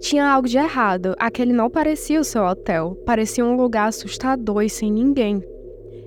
Tinha 0.00 0.26
algo 0.26 0.46
de 0.46 0.58
errado, 0.58 1.14
aquele 1.18 1.52
não 1.52 1.70
parecia 1.70 2.20
o 2.20 2.24
seu 2.24 2.44
hotel, 2.44 2.96
parecia 3.06 3.44
um 3.44 3.56
lugar 3.56 3.88
assustador 3.88 4.62
e 4.62 4.68
sem 4.68 4.92
ninguém. 4.92 5.42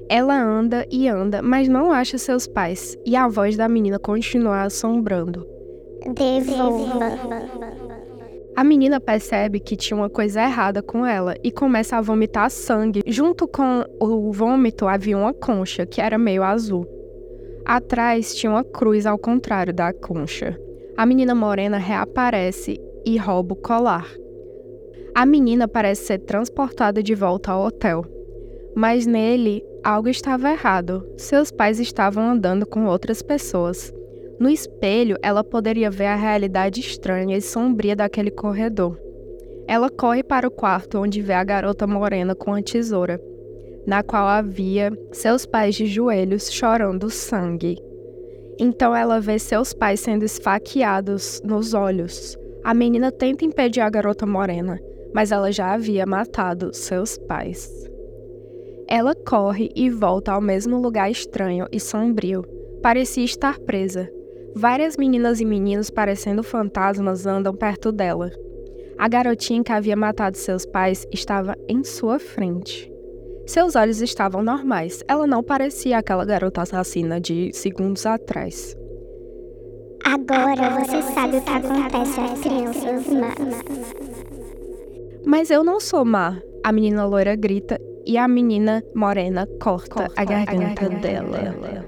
Ela 0.10 0.42
anda 0.42 0.86
e 0.90 1.08
anda, 1.08 1.42
mas 1.42 1.68
não 1.68 1.92
acha 1.92 2.18
seus 2.18 2.48
pais, 2.48 2.98
e 3.06 3.16
a 3.16 3.28
voz 3.28 3.58
da 3.58 3.68
menina 3.68 4.00
continua 4.00 4.64
assombrando. 4.64 5.46
Devolva. 6.14 7.12
A 8.56 8.64
menina 8.64 9.00
percebe 9.00 9.60
que 9.60 9.76
tinha 9.76 9.96
uma 9.96 10.10
coisa 10.10 10.42
errada 10.42 10.82
com 10.82 11.06
ela 11.06 11.36
e 11.44 11.52
começa 11.52 11.98
a 11.98 12.02
vomitar 12.02 12.50
sangue. 12.50 13.04
Junto 13.06 13.48
com 13.48 13.84
o 14.00 14.32
vômito 14.32 14.88
havia 14.88 15.18
uma 15.18 15.34
concha 15.34 15.86
que 15.86 16.02
era 16.02 16.18
meio 16.18 16.42
azul. 16.42 16.88
Atrás 17.66 18.34
tinha 18.34 18.52
uma 18.52 18.64
cruz 18.64 19.06
ao 19.06 19.18
contrário 19.18 19.74
da 19.74 19.94
concha. 19.94 20.58
A 20.96 21.06
menina 21.06 21.36
morena 21.36 21.78
reaparece 21.78 22.80
e 23.06 23.18
rouba 23.18 23.54
o 23.54 23.58
colar. 23.58 24.08
A 25.14 25.26
menina 25.26 25.68
parece 25.68 26.06
ser 26.06 26.20
transportada 26.20 27.04
de 27.04 27.14
volta 27.14 27.52
ao 27.52 27.66
hotel. 27.66 28.06
Mas 28.76 29.06
nele 29.06 29.64
algo 29.84 30.10
estava 30.10 30.52
errado. 30.52 31.08
Seus 31.18 31.52
pais 31.52 31.80
estavam 31.80 32.24
andando 32.24 32.66
com 32.66 32.86
outras 32.86 33.22
pessoas. 33.22 33.94
No 34.40 34.50
espelho, 34.50 35.18
ela 35.22 35.44
poderia 35.44 35.90
ver 35.90 36.06
a 36.06 36.16
realidade 36.16 36.80
estranha 36.80 37.36
e 37.36 37.42
sombria 37.42 37.96
daquele 37.96 38.30
corredor. 38.30 39.00
Ela 39.68 39.90
corre 39.90 40.24
para 40.24 40.48
o 40.48 40.52
quarto 40.52 41.00
onde 41.00 41.22
vê 41.22 41.34
a 41.34 41.44
garota 41.44 41.88
morena 41.88 42.36
com 42.36 42.54
a 42.54 42.62
tesoura, 42.62 43.20
na 43.86 44.04
qual 44.04 44.28
havia 44.28 44.92
seus 45.12 45.46
pais 45.46 45.76
de 45.76 45.88
joelhos 45.88 46.52
chorando 46.52 47.10
sangue. 47.10 47.78
Então 48.60 48.96
ela 48.96 49.20
vê 49.20 49.38
seus 49.40 49.74
pais 49.74 50.00
sendo 50.00 50.24
esfaqueados 50.24 51.42
nos 51.44 51.74
olhos. 51.74 52.38
A 52.64 52.74
menina 52.74 53.12
tenta 53.12 53.46
impedir 53.46 53.82
a 53.82 53.90
garota 53.90 54.26
morena, 54.26 54.80
mas 55.14 55.32
ela 55.32 55.52
já 55.52 55.74
havia 55.74 56.06
matado 56.06 56.74
seus 56.74 57.18
pais. 57.18 57.90
Ela 58.88 59.14
corre 59.14 59.70
e 59.76 59.90
volta 59.90 60.32
ao 60.32 60.42
mesmo 60.42 60.80
lugar 60.80 61.12
estranho 61.12 61.68
e 61.72 61.80
sombrio. 61.80 62.44
Parecia 62.82 63.26
estar 63.26 63.60
presa, 63.60 64.10
Várias 64.60 64.98
meninas 64.98 65.40
e 65.40 65.46
meninos 65.46 65.92
parecendo 65.92 66.42
fantasmas 66.42 67.28
andam 67.28 67.54
perto 67.54 67.92
dela. 67.92 68.32
A 68.98 69.08
garotinha 69.08 69.64
que 69.64 69.72
havia 69.72 69.96
matado 69.96 70.36
seus 70.36 70.66
pais 70.66 71.06
estava 71.12 71.56
em 71.70 71.84
sua 71.84 72.18
frente. 72.18 72.92
Seus 73.46 73.76
olhos 73.76 74.02
estavam 74.02 74.42
normais. 74.42 75.04
Ela 75.08 75.28
não 75.28 75.44
parecia 75.44 76.00
aquela 76.00 76.26
garota 76.26 76.64
assassina 76.64 77.22
de 77.22 77.52
segundos 77.54 78.04
atrás. 78.08 78.76
Agora 80.04 80.72
você 80.80 81.04
sabe 81.04 81.38
o 81.38 81.42
que 81.42 81.52
acontece 81.52 82.20
às 82.20 82.40
crianças 82.40 83.08
más. 83.10 83.64
Mas 85.24 85.52
eu 85.52 85.64
não 85.64 85.80
sou 85.80 86.04
má, 86.04 86.42
a 86.64 86.72
menina 86.72 87.06
loira 87.06 87.36
grita 87.36 87.80
e 88.08 88.18
a 88.18 88.28
menina 88.28 88.82
morena 88.96 89.46
corta, 89.62 90.08
corta 90.08 90.14
a 90.16 90.24
garganta, 90.24 90.52
a 90.52 90.56
garganta 90.56 91.00
dela. 91.00 91.38
dela. 91.38 91.86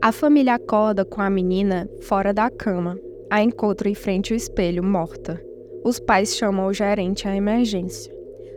A 0.00 0.12
família 0.12 0.54
acorda 0.54 1.04
com 1.04 1.20
a 1.20 1.28
menina 1.28 1.86
fora 2.00 2.32
da 2.32 2.50
cama. 2.50 2.98
A 3.30 3.42
encontra 3.42 3.90
em 3.90 3.94
frente 3.94 4.32
ao 4.32 4.36
espelho, 4.36 4.82
morta. 4.82 5.38
Os 5.84 6.00
pais 6.00 6.34
chamam 6.34 6.66
o 6.66 6.72
gerente 6.72 7.28
à 7.28 7.36
emergência. 7.36 8.10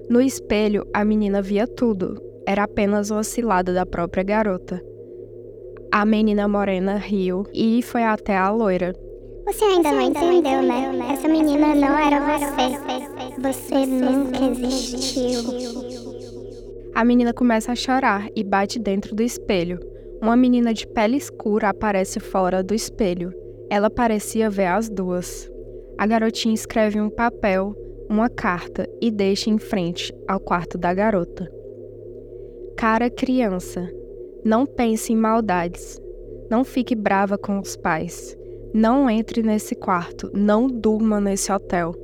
No 0.09 0.21
espelho, 0.21 0.87
a 0.93 1.03
menina 1.03 1.41
via 1.41 1.67
tudo. 1.67 2.21
Era 2.47 2.63
apenas 2.63 3.11
uma 3.11 3.23
cilada 3.23 3.73
da 3.73 3.85
própria 3.85 4.23
garota. 4.23 4.81
A 5.91 6.05
menina 6.05 6.47
morena 6.47 6.95
riu 6.95 7.45
e 7.53 7.81
foi 7.81 8.03
até 8.03 8.37
a 8.37 8.49
loira. 8.49 8.95
Você 9.45 9.65
ainda 9.65 9.91
não 9.91 10.01
entendeu, 10.01 10.61
né? 10.61 11.09
Essa 11.11 11.27
menina 11.27 11.75
não 11.75 11.97
era 11.97 12.19
você. 12.39 13.41
Você 13.41 13.85
nunca 13.85 14.45
existiu. 14.45 15.80
A 16.93 17.05
menina 17.05 17.33
começa 17.33 17.71
a 17.71 17.75
chorar 17.75 18.27
e 18.35 18.43
bate 18.43 18.77
dentro 18.77 19.15
do 19.15 19.23
espelho. 19.23 19.79
Uma 20.21 20.35
menina 20.35 20.73
de 20.73 20.85
pele 20.85 21.17
escura 21.17 21.69
aparece 21.69 22.19
fora 22.19 22.61
do 22.61 22.73
espelho. 22.73 23.33
Ela 23.69 23.89
parecia 23.89 24.49
ver 24.49 24.65
as 24.65 24.89
duas. 24.89 25.49
A 25.97 26.05
garotinha 26.05 26.53
escreve 26.53 26.99
um 26.99 27.09
papel, 27.09 27.73
uma 28.09 28.29
carta 28.29 28.87
e 29.01 29.09
deixa 29.09 29.49
em 29.49 29.57
frente 29.57 30.13
ao 30.27 30.39
quarto 30.39 30.77
da 30.77 30.93
garota. 30.93 31.49
Cara 32.75 33.09
criança, 33.09 33.89
não 34.43 34.65
pense 34.65 35.13
em 35.13 35.15
maldades. 35.15 35.99
Não 36.49 36.65
fique 36.65 36.93
brava 36.93 37.37
com 37.37 37.57
os 37.57 37.77
pais. 37.77 38.37
Não 38.73 39.09
entre 39.09 39.41
nesse 39.41 39.75
quarto. 39.75 40.29
Não 40.33 40.67
durma 40.67 41.21
nesse 41.21 41.51
hotel. 41.51 41.95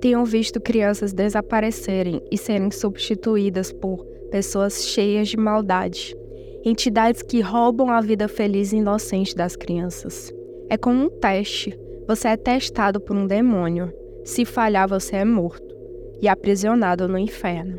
tenho 0.00 0.24
visto 0.24 0.60
crianças 0.60 1.12
desaparecerem 1.12 2.20
e 2.28 2.36
serem 2.36 2.72
substituídas 2.72 3.72
por 3.72 4.11
pessoas 4.32 4.86
cheias 4.86 5.28
de 5.28 5.36
maldade, 5.36 6.16
entidades 6.64 7.22
que 7.22 7.42
roubam 7.42 7.90
a 7.90 8.00
vida 8.00 8.26
feliz 8.26 8.72
e 8.72 8.76
inocente 8.76 9.36
das 9.36 9.54
crianças. 9.54 10.32
É 10.70 10.78
como 10.78 11.04
um 11.04 11.10
teste. 11.10 11.78
Você 12.08 12.28
é 12.28 12.36
testado 12.36 12.98
por 12.98 13.14
um 13.14 13.26
demônio. 13.26 13.92
Se 14.24 14.46
falhar, 14.46 14.88
você 14.88 15.16
é 15.16 15.24
morto 15.24 15.76
e 16.22 16.28
aprisionado 16.28 17.06
no 17.06 17.18
inferno. 17.18 17.78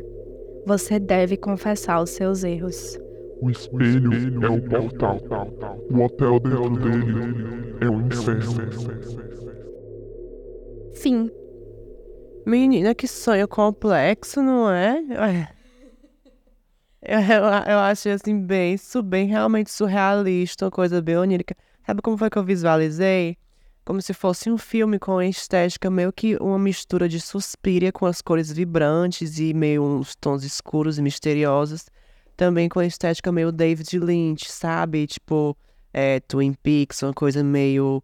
Você 0.64 1.00
deve 1.00 1.36
confessar 1.36 2.00
os 2.00 2.10
seus 2.10 2.44
erros. 2.44 2.96
O 3.42 3.50
espelho 3.50 4.12
é 4.44 4.48
o 4.48 4.62
portal. 4.62 5.18
O 5.90 6.02
hotel 6.02 6.38
dentro 6.38 6.76
dele 6.76 7.76
é 7.80 7.88
o 7.88 8.00
inferno. 8.00 8.94
Fim. 10.94 11.28
Menina, 12.46 12.94
que 12.94 13.08
sonho 13.08 13.48
complexo, 13.48 14.40
não 14.40 14.70
é? 14.70 15.02
Eu, 17.06 17.20
eu, 17.20 17.44
eu 17.44 17.78
achei 17.80 18.12
assim, 18.12 18.40
bem, 18.40 18.74
isso 18.74 19.02
bem 19.02 19.26
realmente 19.26 19.70
surrealista, 19.70 20.64
uma 20.64 20.70
coisa 20.70 21.02
bem 21.02 21.18
onírica. 21.18 21.54
Sabe 21.86 22.00
como 22.00 22.16
foi 22.16 22.30
que 22.30 22.38
eu 22.38 22.44
visualizei? 22.44 23.36
Como 23.84 24.00
se 24.00 24.14
fosse 24.14 24.50
um 24.50 24.56
filme 24.56 24.98
com 24.98 25.20
estética 25.20 25.90
meio 25.90 26.10
que 26.10 26.36
uma 26.40 26.58
mistura 26.58 27.06
de 27.06 27.20
suspiria 27.20 27.92
com 27.92 28.06
as 28.06 28.22
cores 28.22 28.50
vibrantes 28.50 29.38
e 29.38 29.52
meio 29.52 29.84
uns 29.84 30.14
tons 30.14 30.44
escuros 30.44 30.98
e 30.98 31.02
misteriosos. 31.02 31.84
Também 32.34 32.70
com 32.70 32.80
a 32.80 32.86
estética 32.86 33.30
meio 33.30 33.52
David 33.52 33.98
Lynch, 33.98 34.50
sabe? 34.50 35.06
Tipo, 35.06 35.54
é, 35.92 36.20
Twin 36.20 36.54
Peaks, 36.54 37.02
uma 37.02 37.12
coisa 37.12 37.44
meio. 37.44 38.02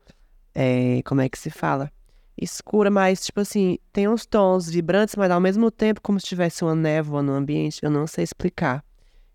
É, 0.55 1.01
como 1.07 1.23
é 1.23 1.29
que 1.29 1.39
se 1.39 1.49
fala? 1.49 1.91
escura, 2.37 2.91
mas, 2.91 3.25
tipo 3.25 3.41
assim, 3.41 3.79
tem 3.93 4.09
uns 4.09 4.25
tons 4.25 4.69
vibrantes, 4.69 5.15
mas 5.15 5.31
ao 5.31 5.41
mesmo 5.41 5.71
tempo 5.71 6.01
como 6.01 6.19
se 6.19 6.27
tivesse 6.27 6.65
uma 6.65 6.75
névoa 6.75 7.23
no 7.23 7.33
ambiente, 7.33 7.81
eu 7.83 7.91
não 7.91 8.07
sei 8.07 8.25
explicar. 8.25 8.83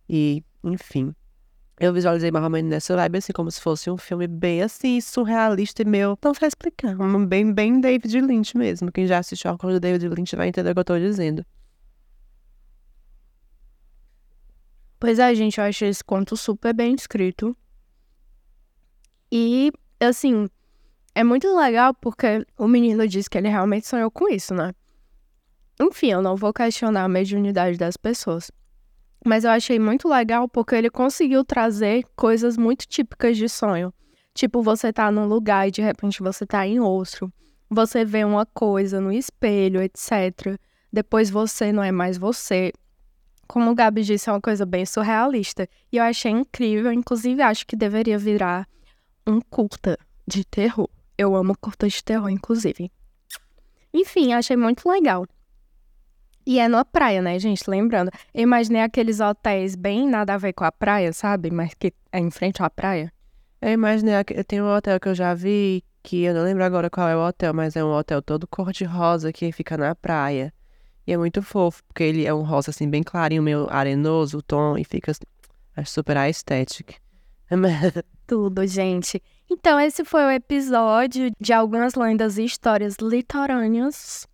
E, 0.08 0.44
enfim, 0.64 1.14
eu 1.80 1.92
visualizei 1.92 2.32
menos 2.32 2.70
nessa 2.70 2.96
vibe, 2.96 3.18
assim, 3.18 3.34
como 3.34 3.52
se 3.52 3.60
fosse 3.60 3.90
um 3.92 3.98
filme 3.98 4.28
bem, 4.28 4.62
assim, 4.62 5.02
surrealista 5.02 5.82
e 5.82 5.86
meio, 5.86 6.18
não 6.24 6.34
sei 6.34 6.48
explicar, 6.48 6.96
bem, 7.28 7.54
bem 7.54 7.82
David 7.82 8.22
Lynch 8.22 8.58
mesmo. 8.58 8.92
Quem 8.92 9.06
já 9.06 9.20
assistiu 9.20 9.52
ao 9.52 9.58
do 9.58 9.80
David 9.80 10.08
Lynch 10.08 10.36
vai 10.36 10.48
entender 10.48 10.72
o 10.72 10.74
que 10.74 10.80
eu 10.80 10.86
tô 10.86 10.98
dizendo. 10.98 11.46
Pois 15.00 15.20
é, 15.20 15.36
gente, 15.36 15.60
eu 15.60 15.66
achei 15.66 15.90
esse 15.90 16.04
conto 16.04 16.38
super 16.38 16.74
bem 16.74 16.96
escrito. 16.96 17.56
E, 19.30 19.72
assim, 20.00 20.48
é 21.14 21.24
muito 21.24 21.54
legal 21.58 21.94
porque 21.94 22.46
o 22.58 22.68
menino 22.68 23.06
disse 23.06 23.30
que 23.30 23.38
ele 23.38 23.50
realmente 23.50 23.86
sonhou 23.86 24.10
com 24.10 24.30
isso, 24.30 24.54
né? 24.54 24.74
Enfim, 25.80 26.12
eu 26.12 26.22
não 26.22 26.38
vou 26.38 26.54
questionar 26.54 27.04
a 27.04 27.10
mediunidade 27.10 27.78
das 27.78 27.98
pessoas. 27.98 28.50
Mas 29.26 29.44
eu 29.44 29.50
achei 29.50 29.80
muito 29.80 30.08
legal 30.08 30.48
porque 30.48 30.76
ele 30.76 30.90
conseguiu 30.90 31.44
trazer 31.44 32.06
coisas 32.16 32.56
muito 32.56 32.88
típicas 32.88 33.36
de 33.36 33.50
sonho. 33.50 33.92
Tipo, 34.36 34.62
você 34.62 34.94
tá 34.94 35.10
num 35.12 35.26
lugar 35.26 35.68
e 35.68 35.72
de 35.72 35.82
repente 35.82 36.22
você 36.22 36.46
tá 36.46 36.68
em 36.68 36.80
outro. 36.80 37.34
Você 37.68 38.06
vê 38.06 38.24
uma 38.24 38.46
coisa 38.46 39.02
no 39.02 39.12
espelho, 39.12 39.82
etc. 39.82 40.60
Depois 40.94 41.32
você 41.32 41.72
não 41.72 41.82
é 41.82 41.92
mais 41.92 42.20
você. 42.20 42.72
Como 43.48 43.72
o 43.72 43.76
Gabi 43.76 44.04
disse, 44.04 44.30
é 44.30 44.32
uma 44.34 44.42
coisa 44.42 44.64
bem 44.64 44.86
surrealista. 44.86 45.68
E 45.92 45.98
eu 45.98 46.04
achei 46.04 46.32
incrível, 46.32 46.94
inclusive 46.94 47.42
acho 47.42 47.66
que 47.66 47.76
deveria 47.76 48.20
virar 48.20 48.68
um 49.26 49.42
curta 49.42 49.98
de 50.28 50.46
terror. 50.46 50.88
Eu 51.18 51.36
amo 51.36 51.58
curtas 51.58 51.94
de 51.94 52.04
terror, 52.04 52.30
inclusive. 52.30 52.92
Enfim, 53.92 54.34
achei 54.34 54.56
muito 54.56 54.88
legal. 54.88 55.26
E 56.46 56.60
é 56.60 56.68
na 56.68 56.86
praia, 56.86 57.22
né, 57.22 57.40
gente? 57.40 57.68
Lembrando, 57.68 58.12
eu 58.34 58.44
imaginei 58.44 58.82
aqueles 58.82 59.20
hotéis 59.20 59.76
bem 59.76 60.08
nada 60.08 60.36
a 60.36 60.38
ver 60.38 60.54
com 60.54 60.64
a 60.64 60.72
praia, 60.72 61.12
sabe? 61.12 61.50
Mas 61.50 61.74
que 61.74 61.92
é 62.12 62.20
em 62.20 62.30
frente 62.30 62.62
à 62.62 62.70
praia. 62.70 63.12
Eu 63.62 63.72
imaginei, 63.72 64.24
tem 64.48 64.62
um 64.62 64.72
hotel 64.72 65.00
que 65.00 65.08
eu 65.08 65.16
já 65.16 65.34
vi, 65.34 65.84
que 66.04 66.24
eu 66.24 66.36
não 66.36 66.44
lembro 66.44 66.64
agora 66.64 66.88
qual 66.88 67.08
é 67.10 67.16
o 67.16 67.28
hotel, 67.28 67.52
mas 67.52 67.76
é 67.76 67.84
um 67.84 67.92
hotel 67.92 68.22
todo 68.22 68.48
cor-de-rosa 68.48 69.34
que 69.34 69.52
fica 69.52 69.76
na 69.76 69.96
praia. 69.96 70.54
E 71.08 71.14
é 71.14 71.18
muito 71.18 71.42
fofo, 71.42 71.84
porque 71.88 72.04
ele 72.04 72.26
é 72.26 72.34
um 72.34 72.44
rosa 72.44 72.70
assim, 72.70 72.88
bem 72.88 73.02
clarinho, 73.02 73.42
meio 73.42 73.68
arenoso 73.70 74.38
o 74.38 74.42
tom, 74.42 74.78
e 74.78 74.84
fica 74.84 75.12
acho 75.76 75.92
super 75.92 76.18
aesthetic. 76.18 76.96
Tudo, 78.28 78.66
gente. 78.68 79.22
Então, 79.50 79.80
esse 79.80 80.04
foi 80.04 80.26
o 80.26 80.32
episódio 80.32 81.32
de 81.40 81.54
algumas 81.54 81.96
lendas 81.96 82.38
e 82.38 82.46
histórias 82.46 82.98
litorâneas. 83.02 84.28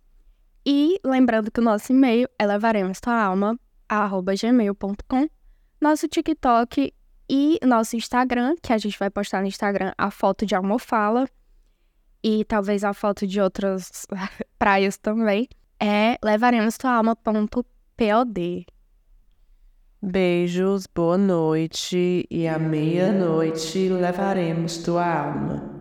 E 0.64 1.00
lembrando 1.04 1.50
que 1.50 1.60
o 1.60 1.62
nosso 1.62 1.92
e-mail 1.92 2.28
é 2.38 2.46
levaremos 2.46 3.00
tua 3.00 3.20
alma, 3.20 3.58
gmail.com, 4.40 5.28
nosso 5.80 6.06
TikTok 6.06 6.94
e 7.28 7.58
nosso 7.64 7.96
Instagram, 7.96 8.54
que 8.62 8.72
a 8.72 8.78
gente 8.78 8.98
vai 8.98 9.10
postar 9.10 9.40
no 9.40 9.48
Instagram 9.48 9.92
a 9.98 10.10
foto 10.10 10.46
de 10.46 10.54
almofala 10.54 11.28
e 12.22 12.44
talvez 12.44 12.84
a 12.84 12.94
foto 12.94 13.26
de 13.26 13.40
outras 13.40 14.06
praias 14.58 14.96
também, 14.96 15.48
é 15.80 16.16
levaremos 16.22 16.76
tua 16.76 16.92
alma.pod. 16.92 18.66
Beijos, 20.00 20.86
boa 20.86 21.18
noite 21.18 22.26
e 22.30 22.46
à 22.46 22.58
meia-noite 22.58 23.88
levaremos 23.88 24.78
tua 24.78 25.06
alma. 25.06 25.80